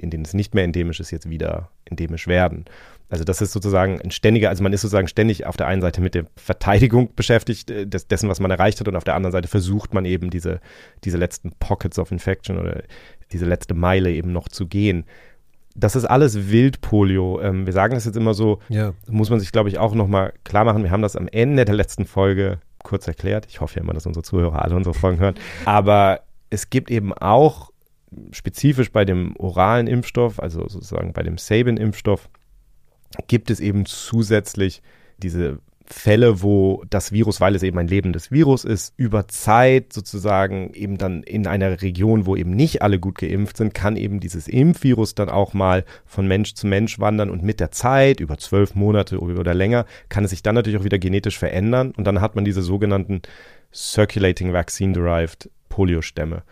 [0.00, 2.66] in denen es nicht mehr endemisch ist, jetzt wieder endemisch werden.
[3.08, 6.00] Also das ist sozusagen ein ständiger, also man ist sozusagen ständig auf der einen Seite
[6.00, 9.32] mit der Verteidigung beschäftigt, äh, des, dessen, was man erreicht hat, und auf der anderen
[9.32, 10.60] Seite versucht man eben diese,
[11.04, 12.82] diese letzten Pockets of Infection oder
[13.32, 15.04] diese letzte Meile eben noch zu gehen.
[15.74, 17.40] Das ist alles Wildpolio.
[17.42, 20.32] Ähm, wir sagen das jetzt immer so, Ja, muss man sich, glaube ich, auch nochmal
[20.42, 20.82] klar machen.
[20.82, 23.46] Wir haben das am Ende der letzten Folge kurz erklärt.
[23.48, 25.34] Ich hoffe ja immer, dass unsere Zuhörer alle unsere Folgen hören.
[25.64, 27.70] Aber es gibt eben auch
[28.32, 32.28] spezifisch bei dem oralen Impfstoff, also sozusagen bei dem Sabin-Impfstoff,
[33.28, 34.82] gibt es eben zusätzlich
[35.18, 40.72] diese Fälle, wo das Virus, weil es eben ein lebendes Virus ist, über Zeit sozusagen
[40.74, 44.48] eben dann in einer Region, wo eben nicht alle gut geimpft sind, kann eben dieses
[44.48, 48.74] Impfvirus dann auch mal von Mensch zu Mensch wandern und mit der Zeit, über zwölf
[48.74, 52.34] Monate oder länger, kann es sich dann natürlich auch wieder genetisch verändern und dann hat
[52.34, 53.22] man diese sogenannten
[53.72, 56.42] Circulating Vaccine-Derived Poliostämme.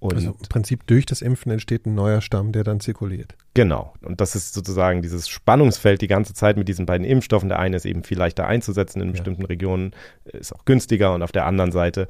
[0.00, 3.34] Und also im Prinzip durch das Impfen entsteht ein neuer Stamm, der dann zirkuliert.
[3.54, 3.94] Genau.
[4.02, 7.48] Und das ist sozusagen dieses Spannungsfeld die ganze Zeit mit diesen beiden Impfstoffen.
[7.48, 9.12] Der eine ist eben viel leichter einzusetzen in Ja.
[9.12, 9.92] bestimmten Regionen,
[10.24, 12.08] ist auch günstiger und auf der anderen Seite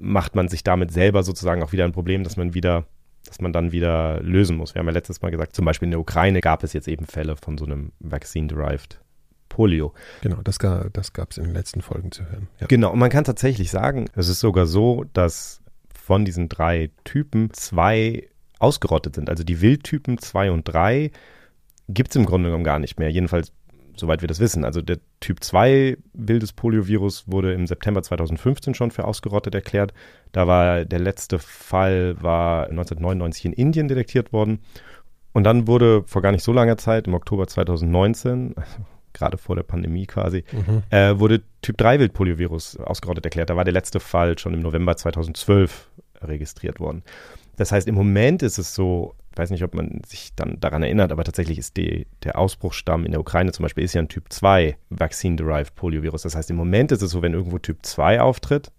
[0.00, 2.86] macht man sich damit selber sozusagen auch wieder ein Problem, dass man wieder,
[3.26, 4.74] dass man dann wieder lösen muss.
[4.74, 7.04] Wir haben ja letztes Mal gesagt, zum Beispiel in der Ukraine gab es jetzt eben
[7.04, 9.00] Fälle von so einem Vaccine-derived
[9.50, 9.92] Polio.
[10.22, 12.48] Genau, das, ga, das gab es in den letzten Folgen zu hören.
[12.58, 12.68] Ja.
[12.68, 15.61] Genau, und man kann tatsächlich sagen, es ist sogar so, dass
[16.12, 19.30] von diesen drei Typen zwei ausgerottet sind.
[19.30, 21.10] Also die Wildtypen 2 und 3
[21.88, 23.08] gibt es im Grunde genommen gar nicht mehr.
[23.08, 23.54] Jedenfalls,
[23.96, 24.62] soweit wir das wissen.
[24.62, 29.94] Also der Typ 2 wildes Poliovirus wurde im September 2015 schon für ausgerottet erklärt.
[30.32, 34.58] Da war der letzte Fall war 1999 in Indien detektiert worden.
[35.32, 38.54] Und dann wurde vor gar nicht so langer Zeit, im Oktober 2019,
[39.22, 40.82] gerade vor der Pandemie quasi, Mhm.
[40.90, 43.50] äh, wurde Typ 3 Wildpoliovirus ausgerottet erklärt.
[43.50, 45.88] Da war der letzte Fall schon im November 2012
[46.22, 47.02] registriert worden.
[47.56, 50.82] Das heißt, im Moment ist es so, ich weiß nicht, ob man sich dann daran
[50.82, 54.08] erinnert, aber tatsächlich ist die, der Ausbruchsstamm in der Ukraine zum Beispiel ist ja ein
[54.08, 56.22] Typ 2 Vaccine-Derived Poliovirus.
[56.22, 58.72] Das heißt, im Moment ist es so, wenn irgendwo Typ 2 auftritt,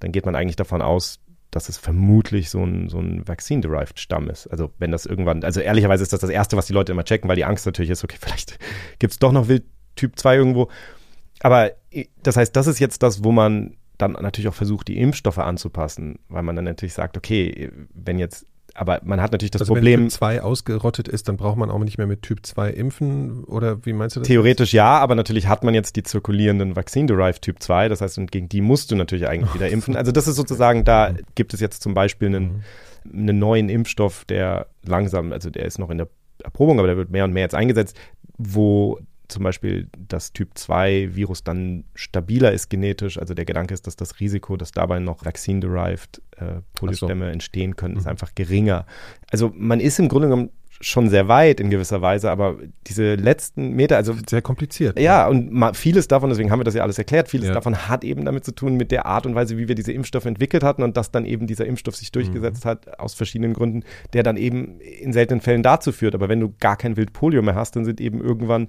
[0.00, 4.30] dann geht man eigentlich davon aus, dass es vermutlich so ein, so ein Vaccine-derived Stamm
[4.30, 4.46] ist.
[4.46, 7.28] Also wenn das irgendwann, also ehrlicherweise ist das das Erste, was die Leute immer checken,
[7.28, 8.58] weil die Angst natürlich ist, okay, vielleicht
[9.00, 9.64] gibt es doch noch Wild
[9.96, 10.68] Typ 2 irgendwo.
[11.40, 11.72] Aber
[12.22, 16.18] das heißt, das ist jetzt das, wo man dann natürlich auch versucht, die Impfstoffe anzupassen,
[16.28, 20.00] weil man dann natürlich sagt, okay, wenn jetzt aber man hat natürlich das also Problem.
[20.00, 23.44] Wenn Typ 2 ausgerottet ist, dann braucht man auch nicht mehr mit Typ 2 impfen
[23.44, 24.28] oder wie meinst du das?
[24.28, 28.30] Theoretisch ja, aber natürlich hat man jetzt die zirkulierenden Vaccine-Derived Typ 2, das heißt, und
[28.30, 29.96] gegen die musst du natürlich eigentlich wieder impfen.
[29.96, 32.62] Also das ist sozusagen, da gibt es jetzt zum Beispiel einen,
[33.04, 33.28] mhm.
[33.28, 36.08] einen neuen Impfstoff, der langsam, also der ist noch in der
[36.42, 37.96] Erprobung, aber der wird mehr und mehr jetzt eingesetzt,
[38.38, 38.98] wo
[39.30, 43.18] zum Beispiel das Typ-2-Virus dann stabiler ist genetisch.
[43.18, 47.30] Also der Gedanke ist, dass das Risiko, dass dabei noch Vaccine-derived äh, Poliostämme so.
[47.30, 48.10] entstehen können, ist mhm.
[48.10, 48.86] einfach geringer.
[49.30, 50.50] Also man ist im Grunde genommen
[50.82, 54.98] schon sehr weit in gewisser Weise, aber diese letzten Meter, also sehr kompliziert.
[54.98, 57.54] Ja, und mal, vieles davon, deswegen haben wir das ja alles erklärt, vieles ja.
[57.54, 60.24] davon hat eben damit zu tun mit der Art und Weise, wie wir diese Impfstoffe
[60.24, 62.68] entwickelt hatten und dass dann eben dieser Impfstoff sich durchgesetzt mhm.
[62.70, 66.14] hat aus verschiedenen Gründen, der dann eben in seltenen Fällen dazu führt.
[66.14, 68.68] Aber wenn du gar kein Wildpolio mehr hast, dann sind eben irgendwann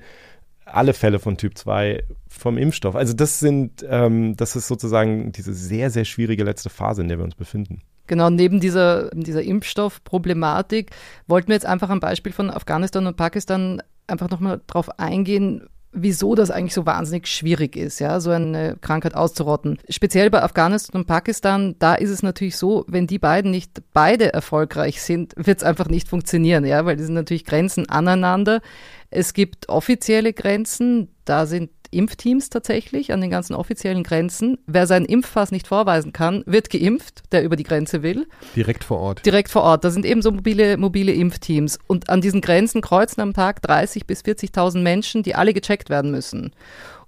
[0.76, 2.96] alle Fälle von Typ 2 vom Impfstoff.
[2.96, 7.18] Also das sind, ähm, das ist sozusagen diese sehr, sehr schwierige letzte Phase, in der
[7.18, 7.82] wir uns befinden.
[8.08, 10.92] Genau, neben dieser, dieser Impfstoffproblematik
[11.28, 16.36] wollten wir jetzt einfach am Beispiel von Afghanistan und Pakistan einfach nochmal drauf eingehen, wieso
[16.36, 19.77] das eigentlich so wahnsinnig schwierig ist, ja, so eine Krankheit auszurotten.
[19.89, 24.34] Speziell bei Afghanistan und Pakistan, da ist es natürlich so, wenn die beiden nicht beide
[24.34, 28.62] erfolgreich sind, wird es einfach nicht funktionieren, ja, weil die sind natürlich Grenzen aneinander.
[29.10, 34.58] Es gibt offizielle Grenzen, da sind Impfteams tatsächlich an den ganzen offiziellen Grenzen.
[34.65, 38.27] Wer seinen Impfpass nicht vorweisen kann, wird geimpft, der über die Grenze will.
[38.56, 39.25] Direkt vor Ort.
[39.25, 39.84] Direkt vor Ort.
[39.84, 41.80] Da sind eben so mobile, mobile Impfteams.
[41.88, 46.12] Und an diesen Grenzen kreuzen am Tag 30.000 bis 40.000 Menschen, die alle gecheckt werden
[46.12, 46.51] müssen.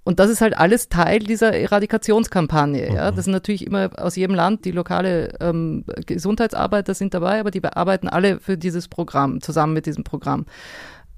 [0.04, 2.94] Und das ist halt alles Teil dieser Eradikationskampagne.
[2.94, 3.10] Ja?
[3.10, 3.16] Mhm.
[3.16, 7.60] Das sind natürlich immer aus jedem Land die lokale ähm, Gesundheitsarbeiter sind dabei, aber die
[7.60, 10.44] bearbeiten alle für dieses Programm, zusammen mit diesem Programm.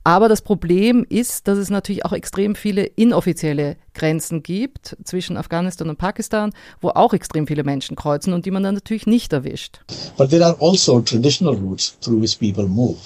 [0.06, 5.88] Aber das Problem ist, dass es natürlich auch extrem viele inoffizielle Grenzen gibt zwischen Afghanistan
[5.90, 9.80] und Pakistan, wo auch extrem viele Menschen kreuzen und die man dann natürlich nicht erwischt.
[10.16, 12.98] But there are also traditional routes through which people move.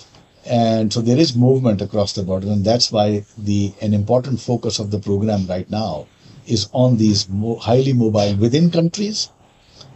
[0.45, 4.79] And so there is movement across the border, and that's why the an important focus
[4.79, 6.05] of the program right now
[6.47, 7.27] is on these
[7.61, 9.31] highly mobile within countries,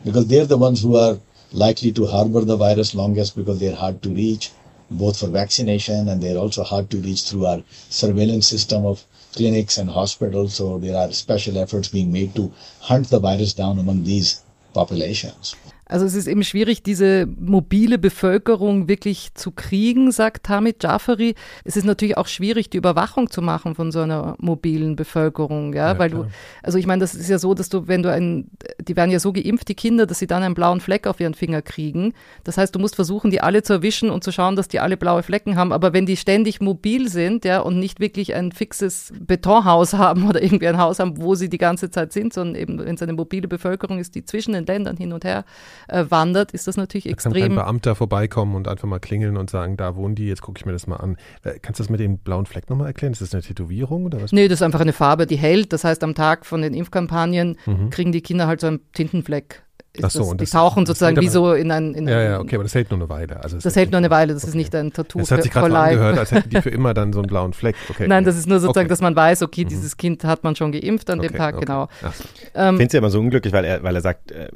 [0.07, 1.19] because they're the ones who are
[1.53, 4.53] likely to harbor the virus longest because they're hard to reach
[4.91, 9.79] both for vaccination and they're also hard to reach through our surveillance system of clinics
[9.79, 10.55] and hospitals.
[10.55, 14.43] So there are special efforts being made to hunt the virus down among these
[14.73, 15.55] populations.
[15.87, 21.35] Also es ist eben schwierig, diese mobile Bevölkerung wirklich zu kriegen, sagt Hamid Jafari.
[21.63, 25.93] Es ist natürlich auch schwierig, die Überwachung zu machen von so einer mobilen Bevölkerung, ja,
[25.93, 26.25] ja weil klar.
[26.25, 26.31] du,
[26.63, 28.49] also ich meine, das ist ja so, dass du, wenn du ein,
[28.81, 31.35] die werden ja so geimpft, die Kinder, dass sie dann einen blauen Fleck auf ihren
[31.35, 32.15] Finger kriegen.
[32.45, 34.97] Das heißt, du musst versuchen, die alle zu erwischen und zu schauen, dass die alle
[34.97, 35.73] blaue Flecken haben.
[35.73, 40.43] Aber wenn die ständig mobil sind, ja, und nicht wirklich ein fixes Betonhaus haben oder
[40.43, 43.13] irgendwie ein Haus haben, wo sie die ganze Zeit sind, sondern eben, wenn es eine
[43.13, 45.45] mobile Bevölkerung ist, die zwischen den Ländern hin und her
[45.89, 47.33] äh, wandert, ist das natürlich da extrem.
[47.33, 50.59] Kann kein Beamter vorbeikommen und einfach mal klingeln und sagen, da wohnen die, jetzt gucke
[50.59, 51.17] ich mir das mal an.
[51.43, 53.13] Äh, kannst du das mit dem blauen Fleck nochmal erklären?
[53.13, 54.33] Ist das eine Tätowierung oder was?
[54.33, 55.73] Nee, das ist einfach eine Farbe, die hält.
[55.73, 57.91] Das heißt, am Tag von den Impfkampagnen mhm.
[57.91, 59.63] kriegen die Kinder halt so einen Tintenfleck
[60.03, 61.95] Ach so, das, und die das, tauchen sozusagen wie so in ein.
[61.95, 63.43] In ja, ja, okay, aber das hält nur eine Weile.
[63.43, 64.51] Also das hält nur eine Weile, das okay.
[64.51, 65.21] ist nicht ein Tattoo.
[65.21, 67.77] Das hat sich gerade angehört, als hätten die für immer dann so einen blauen Fleck.
[67.95, 68.09] Okay.
[68.09, 68.89] Nein, das ist nur sozusagen, okay.
[68.89, 69.69] dass man weiß, okay, mhm.
[69.69, 71.89] dieses Kind hat man schon geimpft an okay, dem Tag, genau.
[72.01, 72.09] So.
[72.55, 74.47] Ähm, ich finde es ja immer so unglücklich, weil er, weil er sagt, uh,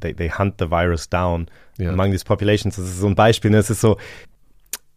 [0.00, 1.46] they, they hunt the virus down
[1.78, 1.90] ja.
[1.90, 2.76] among these populations.
[2.76, 3.50] Das ist so ein Beispiel.
[3.52, 3.58] Ne?
[3.58, 3.98] Es ist so,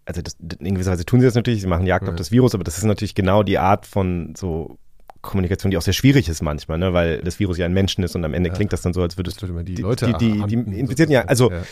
[0.05, 2.11] also das, in gewisser Weise tun sie das natürlich, sie machen Jagd ja.
[2.11, 4.77] auf das Virus, aber das ist natürlich genau die Art von so
[5.25, 6.93] Kommunikation, die auch sehr schwierig ist manchmal, ne?
[6.93, 8.55] weil das Virus ja ein Menschen ist und am Ende ja.
[8.55, 11.13] klingt das dann so, als würdest du die, die Leute die, die, die, die Infizierten
[11.13, 11.63] ja, also ja.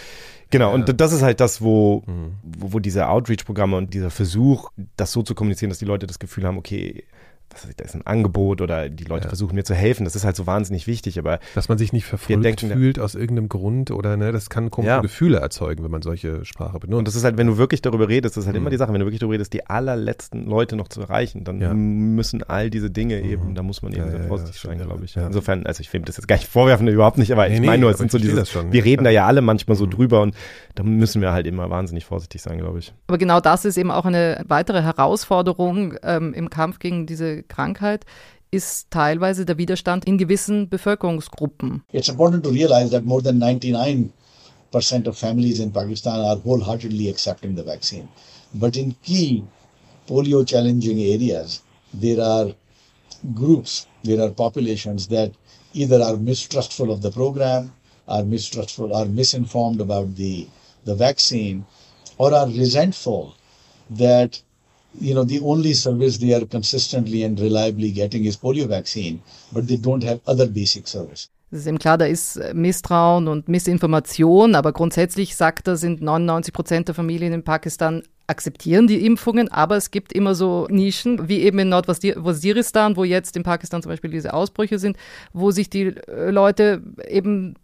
[0.49, 0.75] Genau, ja.
[0.75, 2.33] und das ist halt das, wo, mhm.
[2.43, 6.19] wo, wo diese Outreach-Programme und dieser Versuch, das so zu kommunizieren, dass die Leute das
[6.19, 7.05] Gefühl haben, okay,
[7.53, 9.29] was da ist ein Angebot oder die Leute ja.
[9.29, 10.03] versuchen mir zu helfen.
[10.03, 13.15] Das ist halt so wahnsinnig wichtig, aber dass man sich nicht verfolgt denken, fühlt aus
[13.15, 15.01] irgendeinem Grund oder ne, das kann komische ja.
[15.01, 16.99] Gefühle erzeugen, wenn man solche Sprache benutzt.
[16.99, 18.63] Und das ist halt, wenn du wirklich darüber redest, das ist halt mhm.
[18.63, 21.61] immer die Sache, wenn du wirklich darüber redest, die allerletzten Leute noch zu erreichen, dann
[21.61, 21.73] ja.
[21.73, 23.29] müssen all diese Dinge mhm.
[23.29, 25.15] eben, da muss man eben sehr vorsichtig sein, glaube ich.
[25.15, 27.81] Insofern, also ich will das jetzt gar nicht vorwerfen, überhaupt nicht, aber nee, ich meine
[27.81, 29.91] nur, es sind so diese, wir reden da ja alle manchmal so mhm.
[29.91, 30.35] drüber und
[30.75, 32.93] da müssen wir halt immer wahnsinnig vorsichtig sein, glaube ich.
[33.07, 38.05] Aber genau das ist eben auch eine weitere Herausforderung ähm, im Kampf gegen diese Krankheit
[38.51, 41.83] ist teilweise der Widerstand in gewissen Bevölkerungsgruppen.
[41.91, 47.55] It's important to realize that more than 99% of families in Pakistan are wholeheartedly accepting
[47.55, 48.07] the vaccine.
[48.53, 49.43] But in key
[50.07, 51.61] polio challenging areas,
[51.93, 52.53] there are
[53.33, 55.31] groups, there are populations that
[55.73, 57.73] either are mistrustful of the program,
[58.07, 60.47] are mistrustful, are misinformed about the,
[60.85, 61.65] the vaccine,
[62.17, 63.35] or are resentful
[63.89, 64.41] that
[64.99, 69.67] you know, the only service they are consistently and reliably getting is polio vaccine, but
[69.67, 71.29] they don't have other basic service.
[71.51, 76.51] Es ist eben klar, da ist Misstrauen und Missinformation, aber grundsätzlich sagt er, sind 99
[76.51, 81.41] Prozent der Familien in Pakistan akzeptieren die Impfungen, aber es gibt immer so Nischen, wie
[81.41, 84.97] eben in Nordwaziristan, wo jetzt in Pakistan zum Beispiel diese Ausbrüche sind,
[85.33, 87.55] wo sich die Leute eben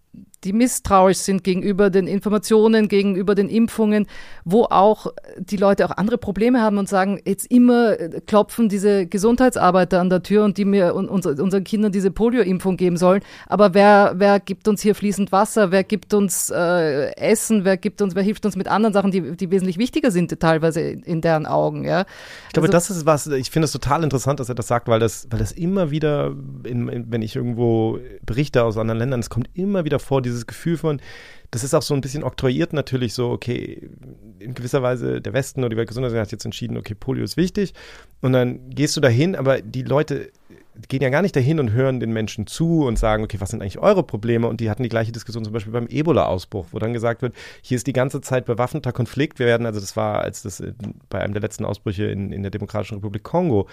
[0.43, 4.07] die misstrauisch sind gegenüber den Informationen, gegenüber den Impfungen,
[4.45, 9.99] wo auch die Leute auch andere Probleme haben und sagen, jetzt immer klopfen diese Gesundheitsarbeiter
[9.99, 13.21] an der Tür und die mir und unseren Kindern diese Polio-Impfung geben sollen.
[13.47, 15.71] Aber wer, wer gibt uns hier fließend Wasser?
[15.71, 17.65] Wer gibt uns äh, Essen?
[17.65, 20.81] Wer gibt uns, wer hilft uns mit anderen Sachen, die, die wesentlich wichtiger sind, teilweise
[20.81, 22.05] in deren Augen, ja?
[22.47, 24.87] Ich glaube, also, das ist was, ich finde es total interessant, dass er das sagt,
[24.87, 29.19] weil das, weil das immer wieder, in, in, wenn ich irgendwo berichte aus anderen Ländern,
[29.19, 31.01] es kommt immer wieder vor, dieses Gefühl von,
[31.51, 33.89] das ist auch so ein bisschen oktroyiert natürlich so, okay,
[34.39, 37.73] in gewisser Weise der Westen oder die Weltgesundheitsorganisation hat jetzt entschieden, okay, Polio ist wichtig
[38.21, 40.31] und dann gehst du dahin, aber die Leute
[40.87, 43.61] gehen ja gar nicht dahin und hören den Menschen zu und sagen, okay, was sind
[43.61, 44.47] eigentlich eure Probleme?
[44.47, 47.75] Und die hatten die gleiche Diskussion zum Beispiel beim Ebola-Ausbruch, wo dann gesagt wird, hier
[47.75, 49.39] ist die ganze Zeit bewaffneter Konflikt.
[49.39, 50.63] Wir werden, also das war, als das
[51.09, 53.67] bei einem der letzten Ausbrüche in, in der Demokratischen Republik Kongo,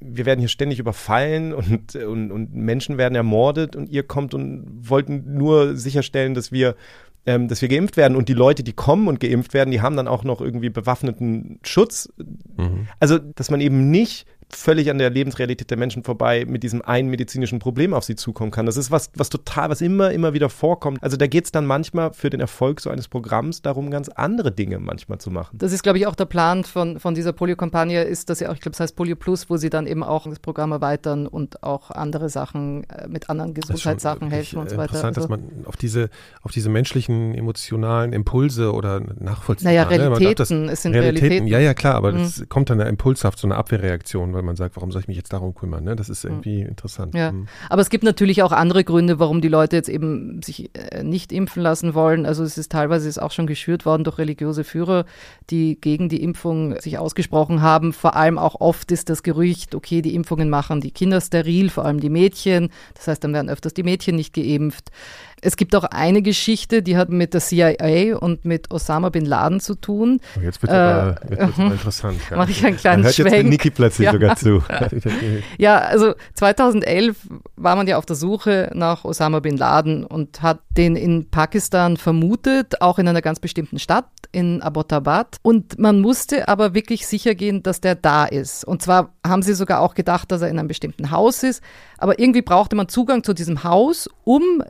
[0.00, 4.88] wir werden hier ständig überfallen und, und, und Menschen werden ermordet und ihr kommt und
[4.88, 6.76] wollten nur sicherstellen, dass wir
[7.26, 9.96] ähm, dass wir geimpft werden und die Leute, die kommen und geimpft werden, die haben
[9.96, 12.08] dann auch noch irgendwie bewaffneten Schutz.
[12.16, 12.88] Mhm.
[13.00, 17.10] Also, dass man eben nicht völlig an der Lebensrealität der Menschen vorbei mit diesem einen
[17.10, 18.66] medizinischen Problem auf sie zukommen kann.
[18.66, 21.02] Das ist was, was total, was immer, immer wieder vorkommt.
[21.02, 24.52] Also da geht es dann manchmal für den Erfolg so eines Programms darum, ganz andere
[24.52, 25.58] Dinge manchmal zu machen.
[25.58, 28.54] Das ist, glaube ich, auch der Plan von, von dieser Polio-Kampagne, ist, dass sie auch,
[28.54, 31.62] ich glaube, es heißt Polio Plus, wo sie dann eben auch das Programm erweitern und
[31.62, 34.94] auch andere Sachen äh, mit anderen Gesundheitssachen helfen und so weiter.
[34.94, 36.08] Interessant, also, dass man auf diese,
[36.42, 39.84] auf diese menschlichen, emotionalen Impulse oder nachvollziehen naja.
[39.84, 40.72] Naja, Realitäten, ne?
[40.72, 41.46] es sind Realitäten, Realitäten.
[41.48, 42.18] Ja, ja, klar, aber mhm.
[42.18, 45.16] das kommt dann ja impulshaft, so eine Abwehrreaktion weil man sagt, warum soll ich mich
[45.16, 45.82] jetzt darum kümmern?
[45.82, 45.96] Ne?
[45.96, 46.30] Das ist hm.
[46.30, 46.68] irgendwie mhm.
[46.68, 47.14] interessant.
[47.14, 47.32] Ja.
[47.32, 47.48] Mhm.
[47.68, 51.32] Aber es gibt natürlich auch andere Gründe, warum die Leute jetzt eben sich äh, nicht
[51.32, 52.24] impfen lassen wollen.
[52.24, 55.04] Also es ist teilweise ist auch schon geschürt worden durch religiöse Führer,
[55.50, 57.92] die gegen die Impfung sich ausgesprochen haben.
[57.92, 61.84] Vor allem auch oft ist das Gerücht, okay, die Impfungen machen die Kinder steril, vor
[61.84, 62.70] allem die Mädchen.
[62.94, 64.92] Das heißt, dann werden öfters die Mädchen nicht geimpft.
[65.40, 69.60] Es gibt auch eine Geschichte, die hat mit der CIA und mit Osama bin Laden
[69.60, 70.20] zu tun.
[70.36, 72.20] Oh, jetzt wird es äh, aber, interessant.
[72.30, 72.36] Ja.
[72.36, 73.34] Mache ich einen kleinen Man hört Schwenk.
[73.34, 74.12] jetzt Niki plötzlich ja.
[74.12, 74.62] sogar zu.
[75.58, 77.16] ja, also 2011
[77.56, 81.96] war man ja auf der Suche nach Osama bin Laden und hat den in Pakistan
[81.96, 85.36] vermutet, auch in einer ganz bestimmten Stadt, in Abbottabad.
[85.42, 88.64] Und man musste aber wirklich sicher gehen, dass der da ist.
[88.64, 91.62] Und zwar haben sie sogar auch gedacht, dass er in einem bestimmten Haus ist.
[91.98, 94.62] Aber irgendwie brauchte man Zugang zu diesem Haus, um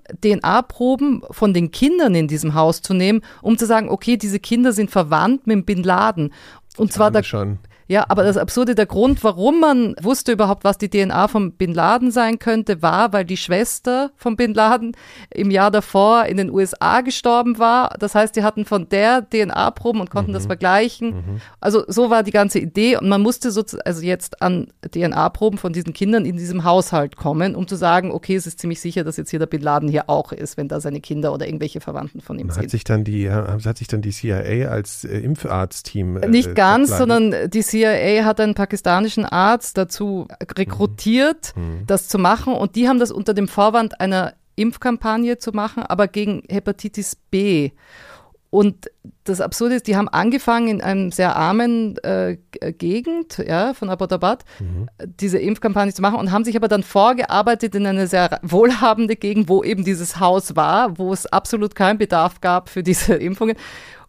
[0.62, 4.72] DNA-Proben von den Kindern in diesem Haus zu nehmen, um zu sagen, okay, diese Kinder
[4.72, 6.32] sind verwandt mit Bin Laden.
[6.76, 7.58] Und zwar da, schon.
[7.88, 11.72] Ja, aber das Absurde, der Grund, warum man wusste überhaupt, was die DNA von Bin
[11.72, 14.94] Laden sein könnte, war, weil die Schwester von Bin Laden
[15.30, 17.96] im Jahr davor in den USA gestorben war.
[17.98, 20.34] Das heißt, die hatten von der DNA-Proben und konnten mhm.
[20.34, 21.08] das vergleichen.
[21.08, 21.40] Mhm.
[21.60, 25.72] Also so war die ganze Idee und man musste so, also jetzt an DNA-Proben von
[25.72, 29.16] diesen Kindern in diesem Haushalt kommen, um zu sagen, okay, es ist ziemlich sicher, dass
[29.16, 32.20] jetzt hier der Bin Laden hier auch ist, wenn da seine Kinder oder irgendwelche Verwandten
[32.20, 32.70] von ihm hat sind.
[32.70, 37.34] Sich dann die, hat sich dann die CIA als äh, Impfarztteam äh, Nicht ganz, sondern
[37.48, 41.62] die CIA CIA hat einen pakistanischen Arzt dazu rekrutiert, mhm.
[41.62, 41.86] mhm.
[41.86, 42.54] das zu machen.
[42.54, 47.70] Und die haben das unter dem Vorwand einer Impfkampagne zu machen, aber gegen Hepatitis B.
[48.50, 48.90] Und
[49.24, 52.38] das Absurde ist, die haben angefangen in einem sehr armen äh,
[52.72, 54.88] Gegend ja, von Abbottabad mhm.
[55.20, 59.50] diese Impfkampagne zu machen und haben sich aber dann vorgearbeitet in eine sehr wohlhabende Gegend,
[59.50, 63.56] wo eben dieses Haus war, wo es absolut keinen Bedarf gab für diese Impfungen.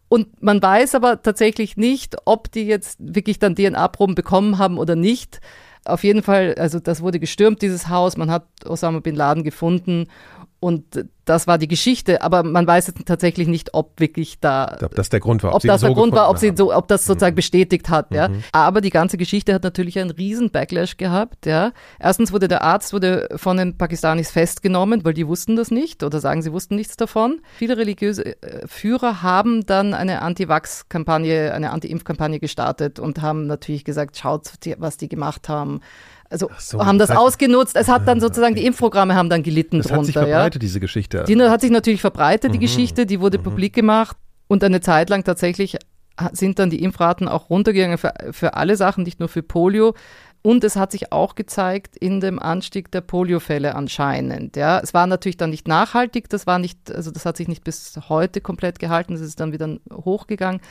[0.10, 4.96] Und man weiß aber tatsächlich nicht, ob die jetzt wirklich dann DNA-Proben bekommen haben oder
[4.96, 5.40] nicht.
[5.86, 8.18] Auf jeden Fall, also das wurde gestürmt, dieses Haus.
[8.18, 10.08] Man hat Osama bin Laden gefunden
[10.60, 14.78] und das war die Geschichte, aber man weiß jetzt tatsächlich nicht, ob wirklich da.
[14.82, 15.52] Ob das der Grund war.
[15.52, 17.38] Ob, ob das der so Grund war, ob sie so, ob das sozusagen mhm.
[17.38, 18.30] bestätigt hat, ja.
[18.30, 18.44] Mhm.
[18.52, 21.72] Aber die ganze Geschichte hat natürlich einen riesen Backlash gehabt, ja.
[22.00, 26.20] Erstens wurde der Arzt wurde von den Pakistanis festgenommen, weil die wussten das nicht oder
[26.20, 27.42] sagen, sie wussten nichts davon.
[27.58, 34.18] Viele religiöse äh, Führer haben dann eine Anti-Wachs-Kampagne, eine Anti-Impf-Kampagne gestartet und haben natürlich gesagt,
[34.18, 35.82] schaut, was die gemacht haben
[36.30, 37.76] also so, haben das, das heißt, ausgenutzt.
[37.76, 40.00] Es hat dann sozusagen, die Impfprogramme haben dann gelitten das drunter.
[40.00, 40.60] Hat sich verbreitet, ja.
[40.60, 41.24] diese Geschichte.
[41.28, 42.62] Die hat sich natürlich verbreitet, die mhm.
[42.62, 43.44] Geschichte, die wurde mhm.
[43.44, 44.16] publik gemacht
[44.48, 45.78] und eine Zeit lang tatsächlich
[46.34, 49.96] sind dann die Impfraten auch runtergegangen für, für alle Sachen, nicht nur für Polio.
[50.42, 54.56] Und es hat sich auch gezeigt in dem Anstieg der Poliofälle anscheinend.
[54.56, 57.64] Ja, es war natürlich dann nicht nachhaltig, das war nicht, also das hat sich nicht
[57.64, 60.62] bis heute komplett gehalten, es ist dann wieder hochgegangen.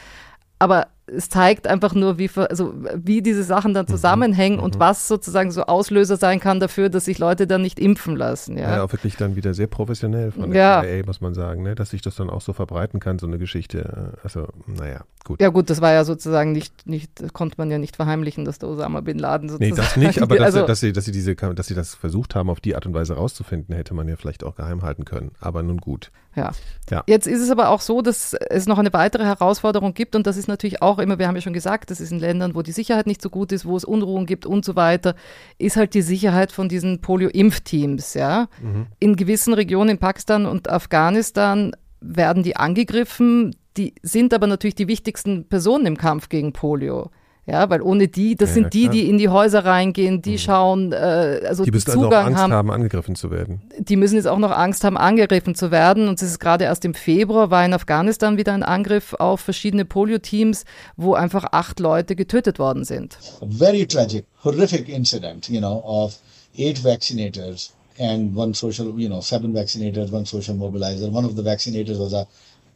[0.59, 3.91] Aber es zeigt einfach nur, wie, also, wie diese Sachen dann mhm.
[3.91, 4.65] zusammenhängen mhm.
[4.65, 8.57] und was sozusagen so Auslöser sein kann dafür, dass sich Leute dann nicht impfen lassen.
[8.57, 10.83] Ja, ja auch wirklich dann wieder sehr professionell von der ja.
[10.83, 11.75] CIA, muss man sagen, ne?
[11.75, 14.15] dass sich das dann auch so verbreiten kann, so eine Geschichte.
[14.23, 15.41] Also, naja, gut.
[15.41, 18.69] Ja, gut, das war ja sozusagen nicht, nicht konnte man ja nicht verheimlichen, dass der
[18.69, 19.75] Osama Bin Laden sozusagen.
[19.75, 22.35] Nee, das nicht, aber also, dass, dass, sie, dass, sie diese, dass sie das versucht
[22.35, 25.33] haben, auf die Art und Weise rauszufinden, hätte man ja vielleicht auch geheim halten können.
[25.41, 26.11] Aber nun gut.
[26.39, 26.53] Ja.
[26.91, 27.03] ja.
[27.07, 30.37] Jetzt ist es aber auch so, dass es noch eine weitere Herausforderung gibt und das
[30.37, 32.73] ist natürlich auch immer, wir haben ja schon gesagt, das ist in Ländern, wo die
[32.73, 35.15] Sicherheit nicht so gut ist, wo es Unruhen gibt und so weiter,
[35.59, 38.15] ist halt die Sicherheit von diesen Polio-Impfteams.
[38.15, 38.49] Ja?
[38.61, 38.87] Mhm.
[38.99, 44.89] In gewissen Regionen in Pakistan und Afghanistan werden die angegriffen, die sind aber natürlich die
[44.89, 47.11] wichtigsten Personen im Kampf gegen Polio.
[47.49, 50.39] Ja, weil ohne die, das ja, sind die, die in die Häuser reingehen, die mhm.
[50.39, 53.63] schauen, äh, also die müssen Zugang also auch Angst haben, haben, angegriffen zu werden.
[53.79, 56.09] Die müssen jetzt auch noch Angst haben, angegriffen zu werden.
[56.09, 59.87] Und es ist gerade erst im Februar war in Afghanistan wieder ein Angriff auf verschiedene
[59.87, 60.67] Polio-Teams,
[60.99, 63.17] wo einfach acht Leute getötet worden sind.
[63.41, 66.19] A very tragic, horrific incident, you know, of
[66.59, 71.11] eight vaccinators and one social, you know, seven vaccinators, one social mobilizer.
[71.11, 72.27] One of the vaccinators was a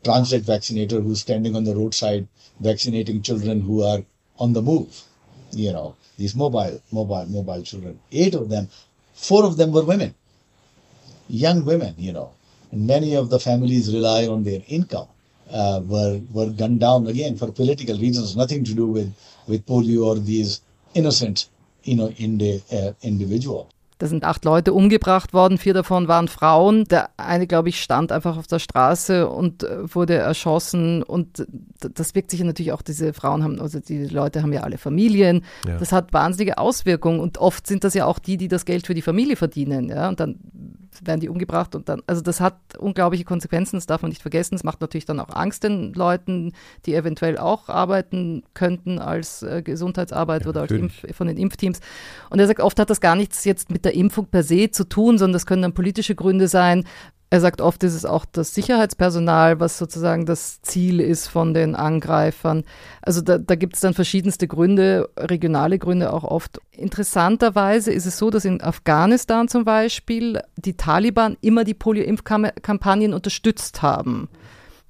[0.03, 2.27] transit vaccinator who's standing on the roadside
[2.61, 4.03] vaccinating children who are
[4.43, 5.03] on the move.
[5.53, 5.88] You know,
[6.18, 7.99] these mobile, mobile, mobile children.
[8.11, 8.68] Eight of them,
[9.14, 10.14] four of them were women,
[11.28, 11.95] young women.
[11.99, 12.30] You know,
[12.72, 15.09] and many of the families rely on their income.
[15.51, 19.11] Uh, were were gunned down again for political reasons, nothing to do with
[19.47, 20.61] with polio or these
[20.95, 21.49] innocent,
[21.84, 23.68] you know, indi, uh, individual.
[24.03, 26.86] Da sind acht Leute umgebracht worden, vier davon waren Frauen.
[26.86, 31.05] Der eine, glaube ich, stand einfach auf der Straße und äh, wurde erschossen.
[31.05, 31.46] Und
[31.78, 35.44] das wirkt sich natürlich auch, diese Frauen haben, also die Leute haben ja alle Familien.
[35.68, 35.78] Ja.
[35.78, 37.20] Das hat wahnsinnige Auswirkungen.
[37.20, 39.88] Und oft sind das ja auch die, die das Geld für die Familie verdienen.
[39.88, 40.09] Ja?
[40.09, 40.40] Und dann
[41.03, 44.55] werden die umgebracht und dann, also das hat unglaubliche Konsequenzen, das darf man nicht vergessen.
[44.55, 46.53] Es macht natürlich dann auch Angst den Leuten,
[46.86, 51.80] die eventuell auch arbeiten könnten als äh, Gesundheitsarbeit ja, oder als Impf, von den Impfteams.
[52.30, 54.84] Und er sagt, oft hat das gar nichts jetzt mit der Impfung per se zu
[54.84, 56.84] tun, sondern das können dann politische Gründe sein.
[57.33, 61.74] Er sagt oft, ist es auch das Sicherheitspersonal, was sozusagen das Ziel ist von den
[61.74, 62.62] Angreifern.
[63.01, 66.61] Also da, da gibt es dann verschiedenste Gründe, regionale Gründe auch oft.
[66.72, 73.80] Interessanterweise ist es so, dass in Afghanistan zum Beispiel die Taliban immer die Polio-Impfkampagnen unterstützt
[73.80, 74.28] haben.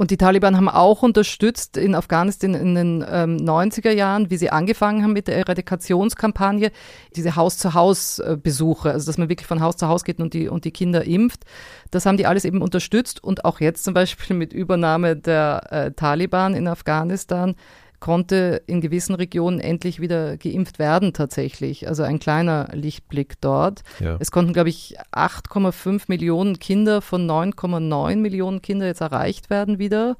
[0.02, 4.50] Und die Taliban haben auch unterstützt in Afghanistan in den ähm, 90er Jahren, wie sie
[4.50, 6.72] angefangen haben mit der Eradikationskampagne,
[7.14, 10.72] diese Haus-zu-Haus-Besuche, also dass man wirklich von Haus zu Haus geht und die, und die
[10.72, 11.44] Kinder impft.
[11.92, 15.92] Das haben die alles eben unterstützt und auch jetzt zum Beispiel mit Übernahme der äh,
[15.92, 17.54] Taliban in Afghanistan
[18.02, 21.86] konnte in gewissen Regionen endlich wieder geimpft werden tatsächlich.
[21.86, 23.82] Also ein kleiner Lichtblick dort.
[24.00, 24.16] Ja.
[24.18, 30.16] Es konnten, glaube ich, 8,5 Millionen Kinder von 9,9 Millionen Kinder jetzt erreicht werden wieder.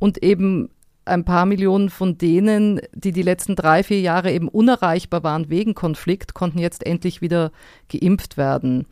[0.00, 0.70] Und eben
[1.04, 5.74] ein paar Millionen von denen, die die letzten drei, vier Jahre eben unerreichbar waren wegen
[5.74, 7.52] Konflikt, konnten jetzt endlich wieder
[7.88, 8.86] geimpft werden.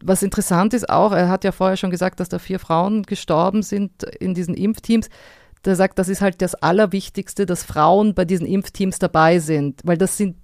[0.00, 3.62] Was interessant ist auch, er hat ja vorher schon gesagt, dass da vier Frauen gestorben
[3.62, 5.08] sind in diesen Impfteams
[5.64, 9.98] der sagt, das ist halt das Allerwichtigste, dass Frauen bei diesen Impfteams dabei sind, weil
[9.98, 10.36] das sind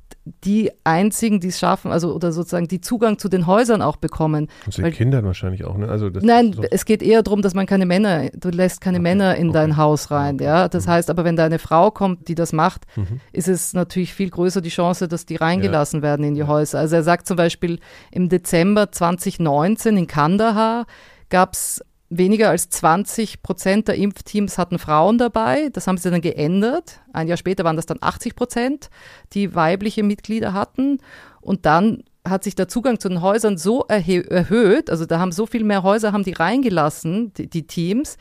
[0.44, 4.48] die einzigen, die es schaffen, also oder sozusagen die Zugang zu den Häusern auch bekommen.
[4.64, 5.88] Und den Kindern wahrscheinlich auch, ne?
[5.88, 9.02] Also nein, so es geht eher darum, dass man keine Männer, du lässt keine okay,
[9.02, 9.58] Männer in okay.
[9.58, 10.68] dein Haus rein, ja.
[10.68, 10.90] Das mhm.
[10.90, 13.20] heißt aber, wenn da eine Frau kommt, die das macht, mhm.
[13.32, 16.02] ist es natürlich viel größer die Chance, dass die reingelassen ja.
[16.02, 16.48] werden in die ja.
[16.48, 16.80] Häuser.
[16.80, 17.78] Also er sagt zum Beispiel
[18.10, 20.86] im Dezember 2019 in Kandahar
[21.28, 21.82] gab es
[22.18, 25.68] weniger als 20 Prozent der Impfteams hatten Frauen dabei.
[25.72, 27.00] Das haben sie dann geändert.
[27.12, 28.90] Ein Jahr später waren das dann 80 Prozent,
[29.32, 30.98] die weibliche Mitglieder hatten.
[31.40, 35.46] Und dann hat sich der Zugang zu den Häusern so erhöht, also da haben so
[35.46, 38.16] viel mehr Häuser haben die reingelassen, die, die Teams,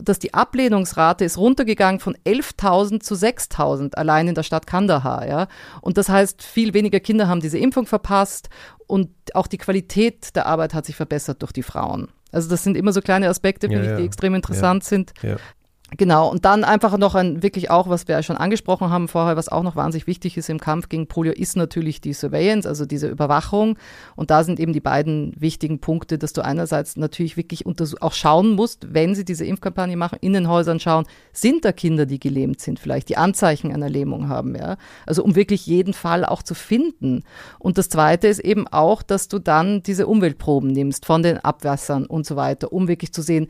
[0.00, 5.28] dass die Ablehnungsrate ist runtergegangen von 11.000 zu 6.000 allein in der Stadt Kandahar.
[5.28, 5.46] Ja?
[5.82, 8.48] Und das heißt, viel weniger Kinder haben diese Impfung verpasst
[8.86, 12.08] und auch die Qualität der Arbeit hat sich verbessert durch die Frauen.
[12.34, 15.12] Also das sind immer so kleine Aspekte, finde ja, ich, die extrem interessant sind.
[15.96, 19.48] Genau, und dann einfach noch ein wirklich auch, was wir schon angesprochen haben vorher, was
[19.48, 23.06] auch noch wahnsinnig wichtig ist im Kampf gegen Polio, ist natürlich die Surveillance, also diese
[23.08, 23.78] Überwachung.
[24.16, 28.52] Und da sind eben die beiden wichtigen Punkte, dass du einerseits natürlich wirklich auch schauen
[28.52, 32.60] musst, wenn sie diese Impfkampagne machen, in den Häusern schauen, sind da Kinder, die gelähmt
[32.60, 34.76] sind, vielleicht die Anzeichen einer Lähmung haben, ja.
[35.06, 37.22] Also um wirklich jeden Fall auch zu finden.
[37.60, 42.06] Und das zweite ist eben auch, dass du dann diese Umweltproben nimmst von den Abwässern
[42.06, 43.46] und so weiter, um wirklich zu sehen,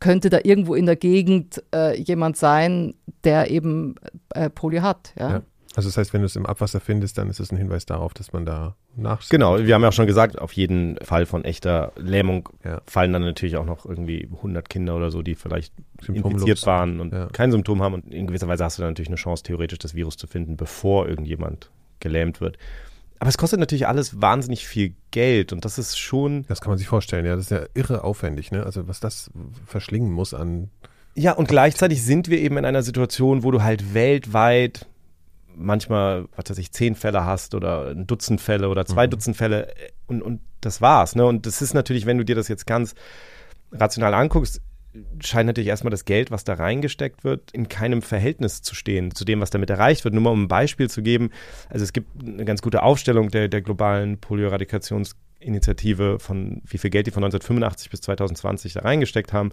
[0.00, 2.94] könnte da irgendwo in der Gegend äh, jemand sein,
[3.24, 3.94] der eben
[4.30, 5.12] äh, Polio hat.
[5.18, 5.30] Ja?
[5.30, 5.42] ja.
[5.74, 8.14] Also das heißt, wenn du es im Abwasser findest, dann ist es ein Hinweis darauf,
[8.14, 9.28] dass man da nach.
[9.28, 12.80] Genau, wir haben ja auch schon gesagt, auf jeden Fall von echter Lähmung Ja.
[12.86, 15.74] fallen dann natürlich auch noch irgendwie 100 Kinder oder so, die vielleicht
[16.08, 17.26] infiziert waren und Ja.
[17.26, 17.92] kein Symptom haben.
[17.92, 20.56] Und in gewisser Weise hast du dann natürlich eine Chance, theoretisch das Virus zu finden,
[20.56, 21.70] bevor irgendjemand
[22.00, 22.56] gelähmt wird.
[23.18, 26.78] Aber es kostet natürlich alles wahnsinnig viel Geld und das ist schon Das kann man
[26.78, 27.36] sich vorstellen, ja.
[27.36, 28.64] Das ist ja irre aufwendig, ne?
[28.64, 29.30] Also was das
[29.66, 30.70] verschlingen muss an.
[31.14, 34.86] Ja, und gleichzeitig sind wir eben in einer Situation, wo du halt weltweit
[35.56, 39.68] manchmal, was weiß ich, zehn Fälle hast oder ein Dutzend Fälle oder zwei Dutzend Fälle
[39.68, 41.14] äh, und, und das war's.
[41.14, 41.24] Ne?
[41.24, 42.94] Und das ist natürlich, wenn du dir das jetzt ganz
[43.72, 44.60] rational anguckst,
[45.20, 49.24] scheint natürlich erstmal das Geld, was da reingesteckt wird, in keinem Verhältnis zu stehen zu
[49.24, 50.14] dem, was damit erreicht wird.
[50.14, 51.30] Nur mal um ein Beispiel zu geben,
[51.68, 57.06] also es gibt eine ganz gute Aufstellung der, der globalen Polioeradikationsinitiative von wie viel Geld
[57.06, 59.52] die von 1985 bis 2020 da reingesteckt haben.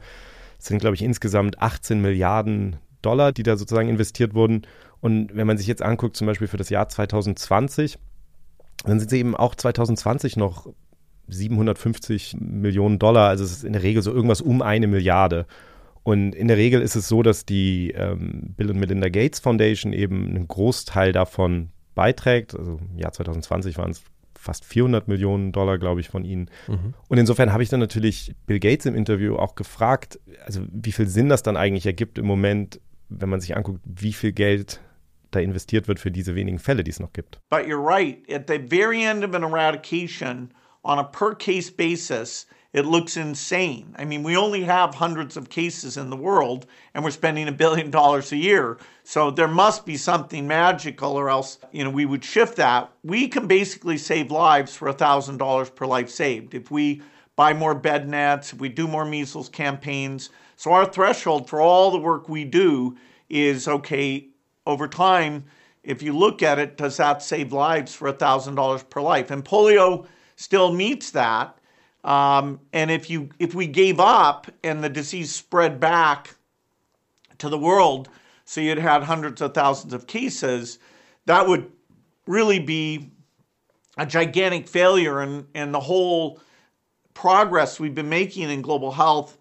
[0.59, 4.63] Es sind, glaube ich, insgesamt 18 Milliarden Dollar, die da sozusagen investiert wurden.
[5.01, 7.97] Und wenn man sich jetzt anguckt, zum Beispiel für das Jahr 2020,
[8.85, 10.67] dann sind sie eben auch 2020 noch
[11.27, 13.29] 750 Millionen Dollar.
[13.29, 15.45] Also es ist in der Regel so irgendwas um eine Milliarde.
[16.03, 19.93] Und in der Regel ist es so, dass die ähm, Bill und Melinda Gates Foundation
[19.93, 22.55] eben einen Großteil davon beiträgt.
[22.55, 24.03] Also im Jahr 2020 waren es
[24.37, 26.49] fast 400 Millionen Dollar, glaube ich, von ihnen.
[27.07, 31.07] Und insofern habe ich dann natürlich Bill Gates im Interview auch gefragt, also wie viel
[31.07, 34.81] Sinn das dann eigentlich ergibt im Moment, wenn man sich anguckt, wie viel Geld
[35.31, 37.39] da investiert wird für diese wenigen Fälle, die es noch gibt.
[37.49, 38.17] But you're right.
[38.29, 40.53] At the very end of an eradication,
[40.83, 43.95] on a per case basis, it looks insane.
[43.99, 47.51] I mean, we only have hundreds of cases in the world, and we're spending a
[47.51, 48.79] billion dollars a year.
[49.03, 52.91] So there must be something magical, or else, you know, we would shift that.
[53.03, 56.55] We can basically save lives for $1,000 per life saved.
[56.55, 57.03] If we
[57.35, 60.31] buy more bed nets, if we do more measles campaigns.
[60.55, 62.97] So our threshold for all the work we do
[63.29, 64.29] is okay,
[64.65, 65.45] over time,
[65.83, 69.29] if you look at it, does that save lives for $1,000 per life?
[69.29, 71.57] And polio still meets that.
[72.03, 76.35] Um, and if you if we gave up and the disease spread back
[77.37, 78.09] to the world,
[78.45, 80.79] so you'd had hundreds of thousands of cases,
[81.25, 81.71] that would
[82.27, 83.11] really be
[83.97, 86.41] a gigantic failure and and the whole
[87.13, 89.37] progress we've been making in global health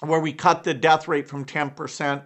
[0.00, 2.22] where we cut the death rate from 10%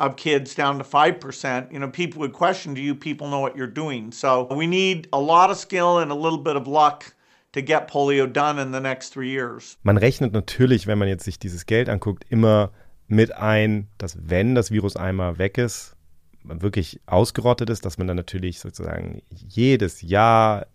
[0.00, 3.54] of kids down to 5%, you know, people would question, do you people know what
[3.54, 4.10] you're doing?
[4.12, 7.14] So we need a lot of skill and a little bit of luck
[7.52, 9.76] to get polio done in the next three years.
[9.82, 12.70] Man rechnet natürlich, wenn man jetzt sich dieses Geld anguckt, immer
[13.08, 15.96] mit ein, dass wenn das Virus einmal weg ist,
[16.44, 20.66] wirklich ausgerottet ist, dass man dann natürlich sozusagen jedes Jahr,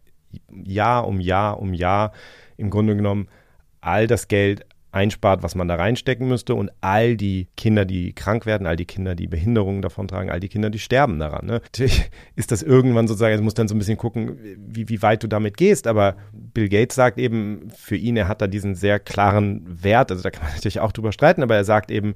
[0.51, 2.11] Jahr um Jahr um Jahr
[2.57, 3.28] im Grunde genommen
[3.82, 4.65] all das Geld
[4.96, 8.86] einspart, was man da reinstecken müsste und all die Kinder, die krank werden, all die
[8.86, 11.46] Kinder, die Behinderungen davontragen, all die Kinder, die sterben daran.
[11.46, 11.62] Ne?
[11.64, 15.22] Natürlich ist das irgendwann sozusagen, du musst dann so ein bisschen gucken, wie, wie weit
[15.22, 19.00] du damit gehst, aber Bill Gates sagt eben, für ihn, er hat da diesen sehr
[19.00, 22.16] klaren Wert, also da kann man natürlich auch drüber streiten, aber er sagt eben,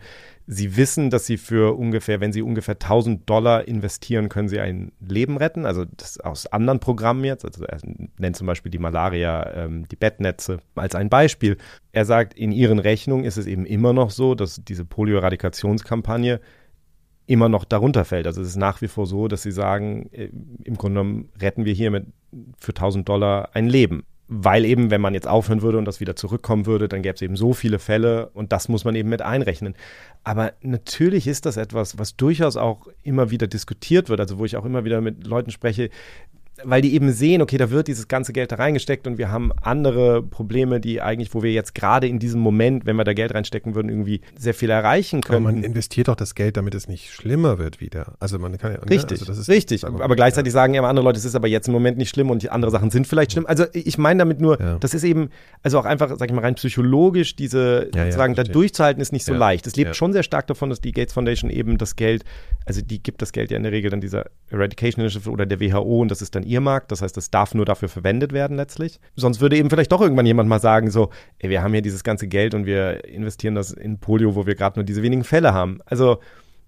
[0.51, 4.91] sie wissen, dass sie für ungefähr, wenn sie ungefähr 1000 Dollar investieren, können sie ein
[4.99, 7.77] Leben retten, also das aus anderen Programmen jetzt, also er
[8.17, 11.57] nennt zum Beispiel die Malaria, ähm, die Bettnetze als ein Beispiel.
[11.91, 16.39] Er sagt, in ihren Rechnungen ist es eben immer noch so, dass diese Polio-Eradikationskampagne
[17.27, 18.25] immer noch darunter fällt.
[18.25, 20.29] Also es ist nach wie vor so, dass sie sagen, äh,
[20.63, 22.07] im Grunde genommen retten wir hier mit
[22.57, 24.03] für 1000 Dollar ein Leben.
[24.31, 27.21] Weil eben, wenn man jetzt aufhören würde und das wieder zurückkommen würde, dann gäbe es
[27.23, 29.73] eben so viele Fälle und das muss man eben mit einrechnen.
[30.23, 34.55] Aber natürlich ist das etwas, was durchaus auch immer wieder diskutiert wird, also wo ich
[34.55, 35.89] auch immer wieder mit Leuten spreche,
[36.63, 39.51] weil die eben sehen, okay, da wird dieses ganze Geld da reingesteckt und wir haben
[39.61, 43.33] andere Probleme, die eigentlich, wo wir jetzt gerade in diesem Moment, wenn wir da Geld
[43.33, 45.43] reinstecken würden, irgendwie sehr viel erreichen Aber können.
[45.43, 48.13] man investiert doch das Geld, damit es nicht schlimmer wird wieder.
[48.19, 48.79] Also man kann ja.
[48.79, 48.89] ne?
[48.89, 49.83] Richtig, Also das ist, richtig.
[49.83, 52.09] mal, Aber gleichzeitig sagen ja immer andere Leute, es ist aber jetzt im Moment nicht
[52.09, 53.45] schlimm und die andere Sachen sind vielleicht schlimm.
[53.45, 54.77] Also ich meine damit nur, Ja.
[54.79, 55.29] das ist eben,
[55.63, 59.11] also auch einfach, sag ich mal, rein psychologisch, diese Ja, ja, sozusagen da durchzuhalten, ist
[59.13, 59.67] nicht so Ja, leicht.
[59.67, 59.93] Es lebt ja.
[59.93, 62.23] schon sehr stark davon, dass die Gates Foundation eben das Geld,
[62.65, 65.59] also die gibt das Geld ja in der Regel dann dieser Eradication Initiative oder der
[65.59, 66.91] WHO und das ist dann ihr Markt.
[66.91, 68.99] Das heißt, das darf nur dafür verwendet werden letztlich.
[69.15, 72.03] Sonst würde eben vielleicht doch irgendwann jemand mal sagen, so, ey, wir haben hier dieses
[72.03, 75.53] ganze Geld und wir investieren das in Polio, wo wir gerade nur diese wenigen Fälle
[75.53, 75.79] haben.
[75.85, 76.19] Also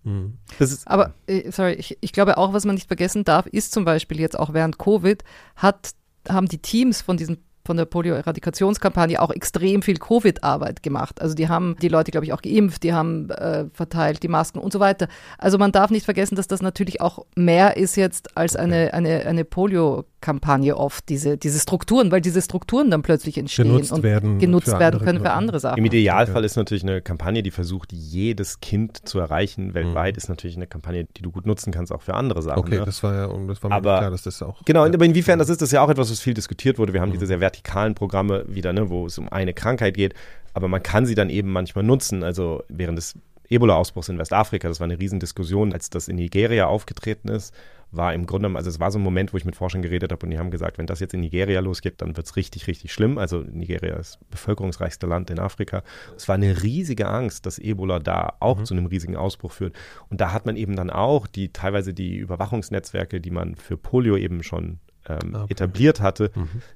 [0.04, 0.38] Mhm.
[0.58, 3.72] das ist Aber, äh, sorry, ich, ich glaube auch, was man nicht vergessen darf, ist
[3.72, 5.24] zum Beispiel jetzt auch während Covid,
[5.56, 5.92] hat,
[6.28, 11.22] haben die Teams von diesen von der Polio-Eradikationskampagne auch extrem viel Covid-Arbeit gemacht.
[11.22, 14.60] Also die haben die Leute, glaube ich, auch geimpft, die haben äh, verteilt die Masken
[14.60, 15.08] und so weiter.
[15.38, 19.26] Also man darf nicht vergessen, dass das natürlich auch mehr ist jetzt als eine, eine,
[19.26, 24.40] eine Polio-Kampagne oft, diese, diese Strukturen, weil diese Strukturen dann plötzlich entstehen Genutzt und werden
[24.40, 25.78] genutzt werden können für andere Sachen.
[25.78, 29.74] Im Idealfall ist natürlich eine Kampagne, die versucht, jedes Kind zu erreichen.
[29.74, 30.18] Weltweit Mhm.
[30.18, 32.60] ist natürlich eine Kampagne, die du gut nutzen kannst, auch für andere Sachen.
[32.60, 32.86] Okay, ne?
[32.86, 34.64] das war ja, und das war mir Aber- klar, dass das auch.
[34.66, 34.94] Genau, ja.
[34.94, 36.94] aber inwiefern das ist, das ist ja auch etwas, was viel diskutiert wurde.
[36.94, 37.14] Wir haben Mhm.
[37.14, 40.14] diese sehr vertikalen Programme wieder, ne, wo es um eine Krankheit geht,
[40.54, 42.24] aber man kann sie dann eben manchmal nutzen.
[42.24, 43.16] Also während des
[43.50, 47.54] Ebola-Ausbruchs in Westafrika, das war eine Riesendiskussion, als das in Nigeria aufgetreten ist,
[47.94, 50.26] war im Grunde, also es war so ein Moment, wo ich mit Forschern geredet habe
[50.26, 52.94] und die haben gesagt, wenn das jetzt in Nigeria losgeht, dann wird es richtig, richtig
[52.94, 53.18] schlimm.
[53.18, 55.84] Also Nigeria ist das bevölkerungsreichste Land in Afrika.
[56.16, 59.76] Es war eine riesige Angst, dass Ebola da auch zu einem riesigen Ausbruch führt.
[60.10, 64.16] Und da hat man eben dann auch die teilweise die Überwachungsnetzwerke, die man für Polio
[64.16, 64.80] eben schon
[65.10, 65.52] ähm, Okay.
[65.54, 66.32] etabliert hatte,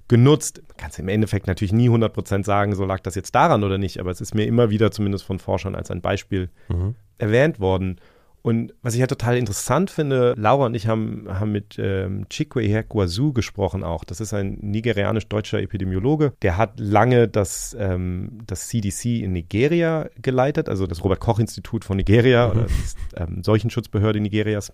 [0.08, 0.62] genutzt.
[0.68, 3.78] Man kann es im Endeffekt natürlich nie 100% sagen, so lag das jetzt daran oder
[3.78, 6.96] nicht, aber es ist mir immer wieder zumindest von Forschern als ein Beispiel Mhm.
[7.18, 8.00] erwähnt worden.
[8.42, 12.62] Und was ich ja total interessant finde, Laura und ich haben, haben mit ähm, Chikwe
[12.62, 14.04] Hekwazu gesprochen auch.
[14.04, 16.34] Das ist ein nigerianisch-deutscher Epidemiologe.
[16.44, 22.52] Der hat lange das, ähm, das CDC in Nigeria geleitet, also das Robert-Koch-Institut von Nigeria
[22.52, 24.72] oder das, ähm, Seuchenschutzbehörde Nigerias.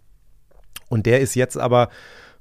[0.89, 1.87] Und der ist jetzt aber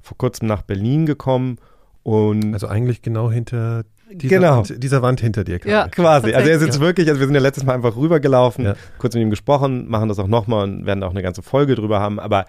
[0.01, 1.57] vor kurzem nach Berlin gekommen
[2.03, 4.57] und Also eigentlich genau hinter dieser, Genau.
[4.57, 5.59] Wand, dieser Wand hinter dir.
[5.63, 5.87] Ja.
[5.87, 6.33] Quasi.
[6.33, 8.75] Also er ist jetzt wirklich, also wir sind ja letztes Mal einfach rübergelaufen, Ja.
[8.97, 11.99] kurz mit ihm gesprochen, machen das auch nochmal und werden auch eine ganze Folge drüber
[11.99, 12.19] haben.
[12.19, 12.45] Aber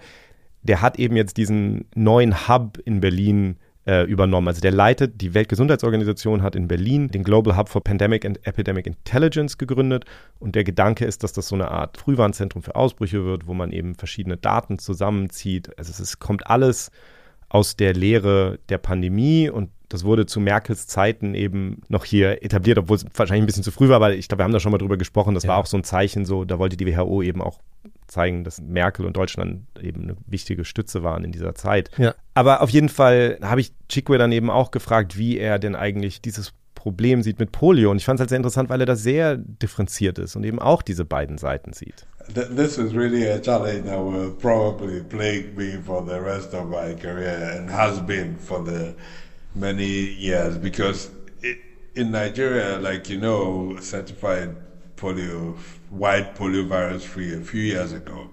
[0.63, 4.47] der hat eben jetzt diesen neuen Hub in Berlin äh, übernommen.
[4.47, 8.87] Also der leitet, die Weltgesundheitsorganisation hat in Berlin den Global Hub for Pandemic and Epidemic
[8.87, 10.05] Intelligence gegründet.
[10.39, 13.71] Und der Gedanke ist, dass das so eine Art Frühwarnzentrum für Ausbrüche wird, wo man
[13.73, 15.77] eben verschiedene Daten zusammenzieht.
[15.77, 16.91] Also es ist, kommt alles
[17.53, 22.79] aus der Lehre der Pandemie und das wurde zu Merkels Zeiten eben noch hier etabliert,
[22.79, 24.71] obwohl es wahrscheinlich ein bisschen zu früh war, weil ich glaube, wir haben da schon
[24.71, 25.35] mal drüber gesprochen.
[25.35, 25.49] Das Ja.
[25.49, 27.59] war auch so ein Zeichen, so da wollte die WHO eben auch
[28.07, 31.91] zeigen, dass Merkel und Deutschland eben eine wichtige Stütze waren in dieser Zeit.
[31.99, 32.15] Ja.
[32.33, 36.21] Aber auf jeden Fall habe ich Chikwe dann eben auch gefragt, wie er denn eigentlich
[36.21, 37.91] dieses Problem sieht mit Polio.
[37.91, 40.59] Und ich fand es halt sehr interessant, weil er da sehr differenziert ist und eben
[40.59, 42.07] auch diese beiden Seiten sieht.
[42.33, 46.69] Th- This is really a challenge that will probably plague me for the rest of
[46.69, 48.95] my career and has been for the
[49.55, 49.85] many
[50.27, 51.09] years because
[51.41, 51.57] it,
[51.95, 54.55] in Nigeria, like you know, certified
[54.95, 55.57] polio,
[55.89, 58.29] white polio virus free a few years ago,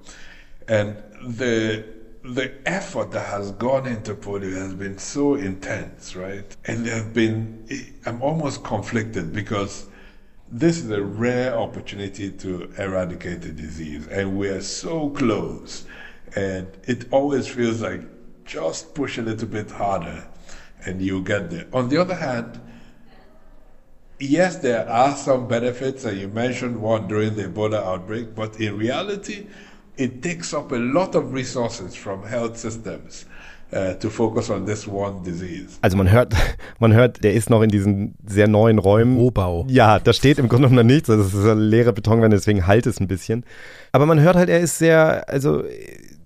[0.68, 1.84] and the
[2.22, 6.55] the effort that has gone into polio has been so intense, right?
[6.66, 7.66] And there have been,
[8.05, 9.86] I'm almost conflicted because
[10.51, 15.84] this is a rare opportunity to eradicate the disease, and we are so close.
[16.34, 18.03] And it always feels like
[18.44, 20.26] just push a little bit harder,
[20.84, 21.66] and you get there.
[21.72, 22.61] On the other hand,
[24.18, 28.76] yes, there are some benefits, and you mentioned one during the Ebola outbreak, but in
[28.76, 29.46] reality,
[29.96, 33.24] it takes up a lot of resources from health systems
[33.72, 35.78] uh, to focus on this one disease.
[35.82, 36.34] Also man hört,
[36.78, 39.16] man hört, der ist noch in diesen sehr neuen Räumen.
[39.16, 39.66] Rohbau.
[39.68, 41.10] Ja, da steht im Grunde genommen noch nichts.
[41.10, 43.44] Also es ist eine leere Betonwände, deswegen halt es ein bisschen.
[43.92, 45.64] Aber man hört halt, er ist sehr, also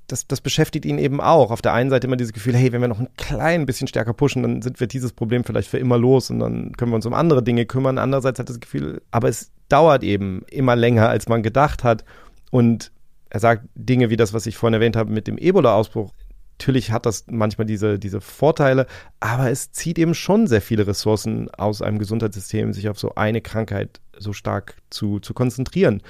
[0.06, 1.50] das, das beschäftigt ihn eben auch.
[1.50, 4.12] Auf der einen Seite immer dieses Gefühl, hey, wenn wir noch ein klein bisschen stärker
[4.12, 7.06] pushen, dann sind wir dieses Problem vielleicht für immer los und dann können wir uns
[7.06, 7.98] um andere Dinge kümmern.
[7.98, 12.04] Andererseits hat das Gefühl, aber es dauert eben immer länger, als man gedacht hat.
[12.50, 12.92] Und
[13.30, 16.12] er sagt Dinge wie das, was ich vorhin erwähnt habe mit dem Ebola-Ausbruch.
[16.58, 18.86] Natürlich hat das manchmal diese, diese Vorteile,
[19.20, 23.40] aber es zieht eben schon sehr viele Ressourcen aus einem Gesundheitssystem, sich auf so eine
[23.40, 26.00] Krankheit so stark zu, zu konzentrieren.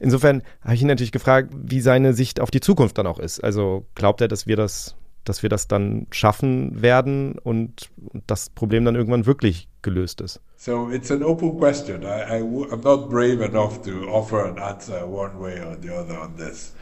[0.00, 3.42] Insofern habe ich ihn natürlich gefragt, wie seine Sicht auf die Zukunft dann auch ist.
[3.42, 7.90] Also glaubt er, dass wir das, dass wir das dann schaffen werden und,
[8.26, 10.40] das Problem dann irgendwann wirklich gelöst ist?
[10.56, 12.02] So it's an open question.
[12.02, 16.20] I, I I'm not brave enough to offer an answer one way or the other
[16.20, 16.74] on this.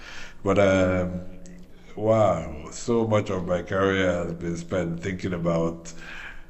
[0.43, 1.21] But um,
[2.01, 5.93] wow, so much of my career has been spent thinking about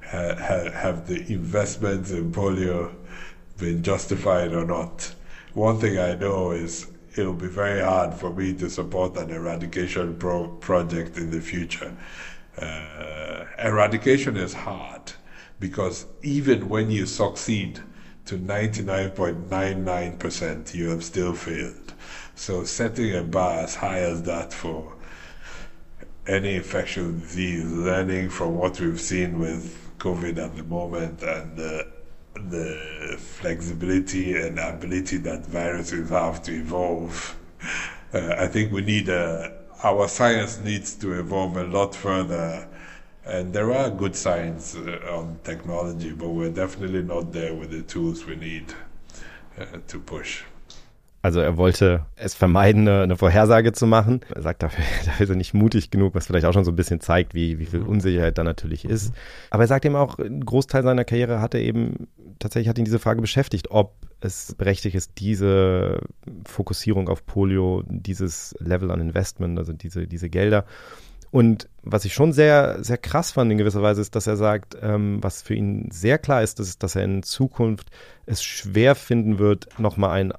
[0.06, 2.94] ha, ha, have the investments in polio
[3.58, 5.12] been justified or not.
[5.54, 6.86] One thing I know is
[7.16, 11.96] it'll be very hard for me to support an eradication pro- project in the future.
[12.56, 15.14] Uh, eradication is hard
[15.58, 17.80] because even when you succeed
[18.26, 21.92] to 99.99%, you have still failed.
[22.36, 24.94] So setting a bar as high as that for
[26.26, 31.86] any infectious disease, learning from what we've seen with COVID at the moment and the,
[32.48, 37.36] the flexibility and ability that viruses have to evolve,
[38.12, 39.50] uh, I think we need uh,
[39.82, 42.66] our science needs to evolve a lot further
[43.24, 47.82] And there are good signs uh, on technology, but we're definitely not there with the
[47.82, 48.74] tools we need
[49.58, 50.42] uh, to push.
[51.22, 54.20] Also er wollte es vermeiden, eine, Vorhersage zu machen.
[54.34, 56.76] Er sagt, dafür, dafür ist er nicht mutig genug, was vielleicht auch schon so ein
[56.76, 59.12] bisschen zeigt, wie, wie viel Unsicherheit da natürlich ist.
[59.50, 62.08] Aber er sagt eben auch, ein Großteil seiner Karriere hat er eben,
[62.38, 66.00] tatsächlich hat ihn diese Frage beschäftigt, ob es berechtigt ist, diese
[66.46, 70.64] Fokussierung auf Polio, dieses Level an Investment, also diese, diese Gelder.
[71.30, 74.76] Und was ich schon sehr, sehr krass fand in gewisser Weise, ist, dass er sagt,
[74.82, 77.90] ähm, was für ihn sehr klar ist, ist, dass er in Zukunft
[78.26, 80.32] es schwer finden wird, nochmal ein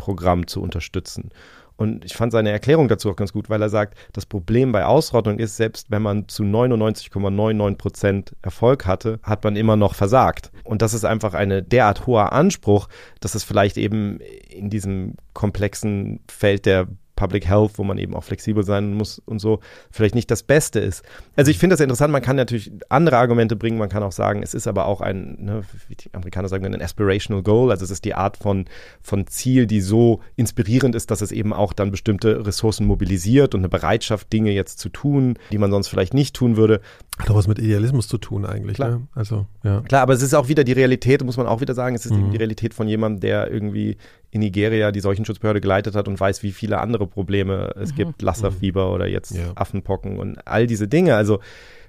[0.00, 1.30] Ausrottungsprogramm zu unterstützen.
[1.76, 4.84] Und ich fand seine Erklärung dazu auch ganz gut, weil er sagt, das Problem bei
[4.84, 10.50] Ausrottung ist, selbst wenn man zu 99,99 Prozent Erfolg hatte, hat man immer noch versagt.
[10.62, 12.88] Und das ist einfach eine derart hoher Anspruch,
[13.20, 14.20] dass es vielleicht eben
[14.50, 16.86] in diesem komplexen Feld der
[17.20, 19.60] Public Health, wo man eben auch flexibel sein muss und so,
[19.90, 21.04] vielleicht nicht das Beste ist.
[21.36, 24.42] Also ich finde das interessant, man kann natürlich andere Argumente bringen, man kann auch sagen,
[24.42, 27.90] es ist aber auch ein, ne, wie die Amerikaner sagen, ein aspirational goal, also es
[27.90, 28.64] ist die Art von,
[29.02, 33.60] von Ziel, die so inspirierend ist, dass es eben auch dann bestimmte Ressourcen mobilisiert und
[33.60, 36.80] eine Bereitschaft, Dinge jetzt zu tun, die man sonst vielleicht nicht tun würde.
[37.18, 38.76] Hat doch was mit Idealismus zu tun eigentlich.
[38.76, 38.90] Klar.
[38.90, 39.08] Ne?
[39.14, 39.82] Also, ja.
[39.82, 42.12] Klar, aber es ist auch wieder die Realität, muss man auch wieder sagen, es ist
[42.12, 43.98] eben die Realität von jemandem, der irgendwie
[44.32, 48.92] in Nigeria die Seuchenschutzbehörde geleitet hat und weiß, wie viele andere Probleme es gibt, Lassa-Fieber
[48.92, 49.52] oder jetzt Ja.
[49.56, 51.16] Affenpocken und all diese Dinge.
[51.16, 51.40] Also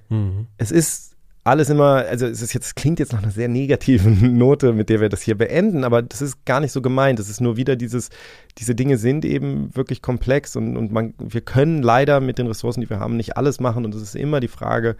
[0.08, 0.46] Mhm.
[0.58, 1.10] es ist
[1.44, 5.00] alles immer, also es ist jetzt, klingt jetzt nach einer sehr negativen Note, mit der
[5.00, 7.18] wir das hier beenden, aber das ist gar nicht so gemeint.
[7.18, 8.10] Es ist nur wieder dieses,
[8.58, 12.80] diese Dinge sind eben wirklich komplex und, und man, wir können leider mit den Ressourcen,
[12.80, 14.96] die wir haben, nicht alles machen und es ist immer die Frage,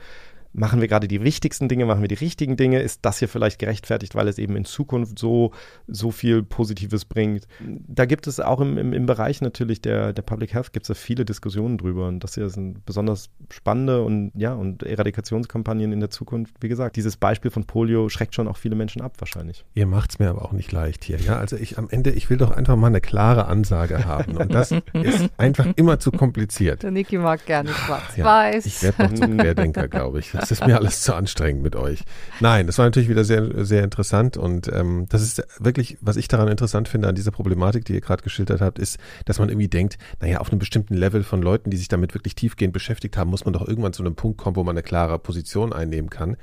[0.52, 2.80] machen wir gerade die wichtigsten Dinge, machen wir die richtigen Dinge?
[2.80, 5.52] Ist das hier vielleicht gerechtfertigt, weil es eben in Zukunft so,
[5.86, 7.46] so viel Positives bringt?
[7.60, 10.88] Da gibt es auch im, im, im Bereich natürlich der, der Public Health gibt es
[10.88, 16.00] da viele Diskussionen drüber und das hier sind besonders spannende und ja, und Eradikationskampagnen in
[16.00, 16.54] der Zukunft.
[16.60, 19.64] Wie gesagt, dieses Beispiel von Polio schreckt schon auch viele Menschen ab wahrscheinlich.
[19.74, 21.18] Ihr macht's mir aber auch nicht leicht hier.
[21.18, 24.36] Ja, also ich am Ende, ich will doch einfach mal eine klare Ansage haben.
[24.36, 26.82] Und das ist einfach immer zu kompliziert.
[26.82, 28.50] Der Niki mag gerne schwarz Ja.
[28.52, 30.32] Ich werde noch zum Querdenker, glaube ich.
[30.42, 32.02] Das ist mir alles zu anstrengend mit euch.
[32.40, 36.26] Nein, das war natürlich wieder sehr, sehr interessant und ähm, das ist wirklich, was ich
[36.26, 39.68] daran interessant finde an dieser Problematik, die ihr gerade geschildert habt, ist, dass man irgendwie
[39.68, 43.30] denkt, naja, auf einem bestimmten Level von Leuten, die sich damit wirklich tiefgehend beschäftigt haben,
[43.30, 46.36] muss man doch irgendwann zu einem Punkt kommen, wo man eine klare Position einnehmen kann.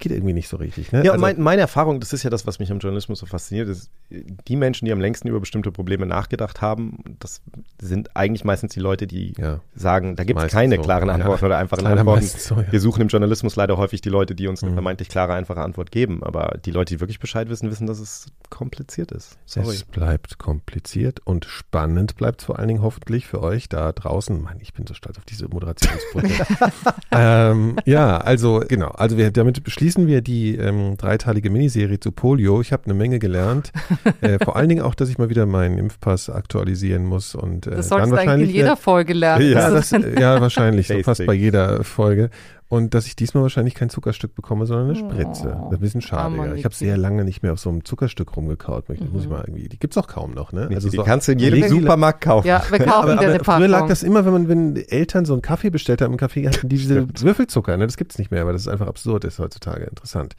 [0.00, 0.92] Geht irgendwie nicht so richtig.
[0.92, 1.04] Ne?
[1.04, 3.68] Ja, Also- mein, meine Erfahrung, das ist ja das, was mich am Journalismus so fasziniert,
[3.68, 7.40] ist, die Menschen, die am längsten über bestimmte Probleme nachgedacht haben, das
[7.80, 9.60] sind eigentlich meistens die Leute, die Ja.
[9.74, 10.82] sagen, da gibt es keine so.
[10.82, 11.14] klaren Ja.
[11.14, 12.26] Antworten oder einfachen Antworten.
[12.26, 12.70] so, ja.
[12.70, 14.76] Wir suchen im Journalismus leider häufig die Leute, die uns eine Mhm.
[14.76, 16.22] vermeintlich klare, einfache Antwort geben.
[16.22, 19.36] Aber die Leute, die wirklich Bescheid wissen, wissen, dass es kompliziert ist.
[19.46, 19.74] Sorry.
[19.74, 24.40] Es bleibt kompliziert und spannend bleibt vor allen Dingen hoffentlich für euch da draußen.
[24.40, 26.46] Mann, ich bin so stolz auf diese Moderationsbrücke.
[27.10, 28.88] ähm, ja, also genau.
[28.90, 32.60] Also wir, damit beschließen wir die ähm, dreiteilige Miniserie zu Polio.
[32.60, 33.72] Ich habe eine Menge gelernt.
[34.20, 37.70] äh, vor allen Dingen auch, dass ich mal wieder meinen Impfpass aktualisieren muss und äh,
[37.70, 39.50] Das dann sollst du eigentlich in wahrscheinlich jeder Folge lernen.
[39.52, 40.88] Ja, Das ist- ja, wahrscheinlich.
[40.88, 42.30] So fast bei jeder Folge.
[42.70, 45.56] Und dass ich diesmal wahrscheinlich kein Zuckerstück bekomme, sondern eine Spritze.
[45.58, 46.22] Oh, das ist ein bisschen schade.
[46.24, 46.54] armer Ja.
[46.54, 48.84] Ich habe sehr lange nicht mehr auf so einem Zuckerstück rumgekaut.
[48.88, 49.70] Das Muss ich mal irgendwie.
[49.70, 50.68] Die gibt's auch kaum noch, ne?
[50.68, 52.46] die so- kannst du in jedem Supermarkt kaufen.
[52.46, 55.24] ja, wir kaufen aber, dir eine aber früher lag das immer, wenn man, wenn Eltern
[55.24, 57.86] so einen Kaffee bestellt haben im Café, hatten die diese Würfelzucker, ne?
[57.86, 59.84] Das gibt's nicht mehr, weil das einfach absurd ist heutzutage.
[59.84, 60.36] Interessant.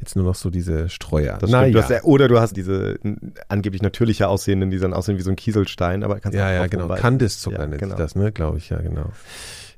[0.00, 1.38] Jetzt nur noch so diese Streuer.
[1.40, 1.74] Das Na stimmt.
[1.76, 1.84] Du ja.
[1.84, 2.98] hast, ja- oder du hast diese
[3.48, 6.66] angeblich natürlicher aussehenden, die dann aussehen wie so ein Kieselstein, aber kannst ja, auch ja,
[6.66, 6.88] genau.
[6.88, 7.96] Kandiszucker Ja, nennt genau.
[7.96, 8.32] sich das, ne?
[8.32, 9.06] Glaube ich, ja, genau.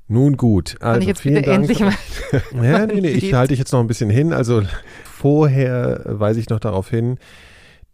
[0.08, 0.76] Nun gut.
[0.80, 1.62] Also, ich jetzt vielen bitte Dank.
[1.62, 1.92] endlich mal.
[2.62, 4.32] Ja, nee, nee, ich halte dich jetzt noch ein bisschen hin.
[4.32, 4.62] Also
[5.04, 7.18] vorher weise ich noch darauf hin,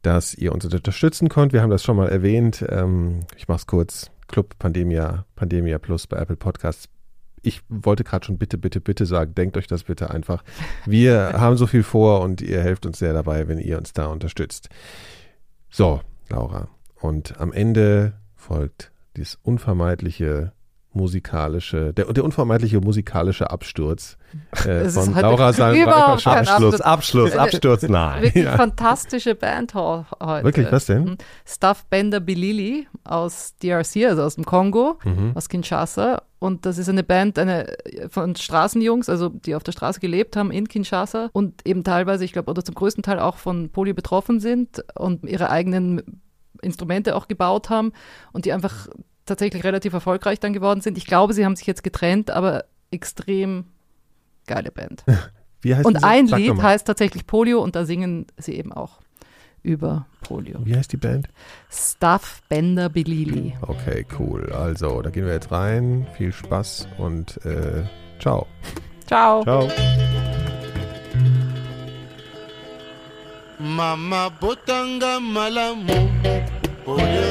[0.03, 1.53] dass ihr uns unterstützen könnt.
[1.53, 2.65] Wir haben das schon mal erwähnt.
[2.69, 4.11] Ähm, ich mache es kurz.
[4.29, 6.89] Club Pandemia, Pandemia Plus bei Apple Podcasts.
[7.43, 10.43] Ich wollte gerade schon bitte, bitte, bitte sagen, denkt euch das bitte einfach.
[10.87, 14.07] Wir haben so viel vor und ihr helft uns sehr dabei, wenn ihr uns da
[14.07, 14.69] unterstützt.
[15.71, 16.69] So, Laura.
[17.01, 20.53] Und am Ende folgt dieses unvermeidliche
[20.95, 24.17] musikalische, der, der unvermeidliche musikalische Absturz
[24.67, 26.81] äh, von halt Laura überhaupt kein Abschluss.
[26.81, 28.23] Abschluss, Absturz, nein.
[28.23, 28.57] Wirklich Ja.
[28.57, 30.07] fantastische Band heute.
[30.45, 31.05] Wirklich, was denn?
[31.05, 31.17] Mhm.
[31.47, 35.33] Stuff Bender Bilili aus DRC, also aus dem Kongo, Mhm.
[35.35, 36.23] aus Kinshasa.
[36.39, 37.73] Und das ist eine Band eine,
[38.09, 42.33] von Straßenjungs, also die auf der Straße gelebt haben in Kinshasa und eben teilweise, ich
[42.33, 46.21] glaube, oder zum größten Teil auch von Polio betroffen sind und ihre eigenen
[46.61, 47.93] Instrumente auch gebaut haben
[48.33, 48.89] und die einfach
[49.27, 50.99] tatsächlich relativ erfolgreich dann geworden sind.
[50.99, 53.67] Ich glaube, sie haben sich jetzt getrennt, aber extrem
[54.47, 55.05] geile Band.
[55.61, 56.07] Wie heißt und diese?
[56.07, 59.01] ein Sag Lied heißt tatsächlich Polio und da singen sie eben auch
[59.63, 60.59] über Polio.
[60.65, 61.29] Wie heißt die Band?
[61.71, 63.55] Stuff Bender Bilili.
[63.63, 64.53] Okay, cool.
[64.53, 66.07] Also, da gehen wir jetzt rein.
[66.17, 67.85] Viel Spaß und äh,
[68.19, 68.49] ciao.
[69.07, 69.43] Ciao.
[69.45, 69.69] Ciao.
[73.59, 76.09] Mama Botanga Malamu
[76.85, 77.23] Polio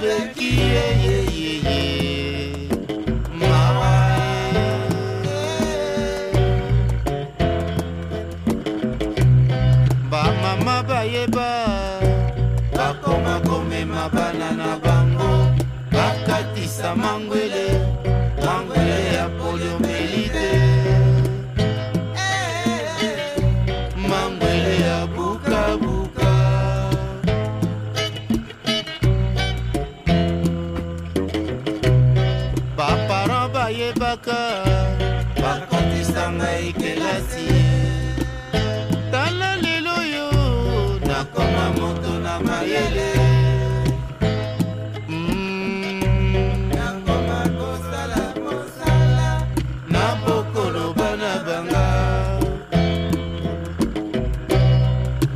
[0.00, 1.17] Becky, yeah, yeah.
[33.88, 34.64] bayebaka
[35.40, 37.48] bakotisa ngai kelasi.
[39.12, 40.28] Tala lelo yo.
[41.08, 43.10] Nakoma moto na mayele.
[45.08, 46.68] Mm.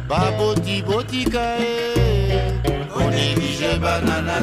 [0.09, 1.73] Baboti botika e.
[2.95, 4.41] Onelige bana na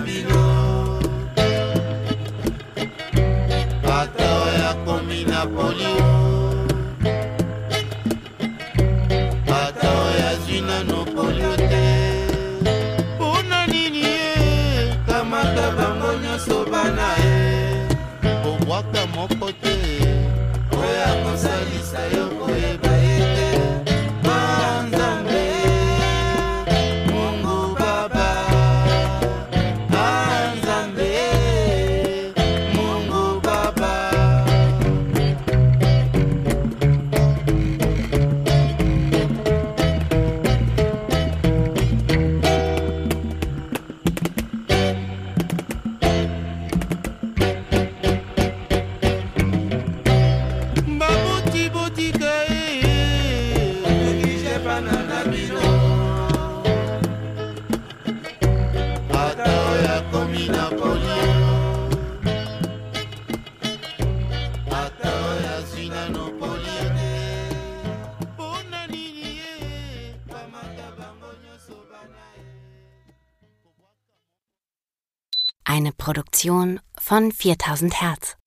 [76.49, 78.38] Frequenzmodulation von 4000 Hertz.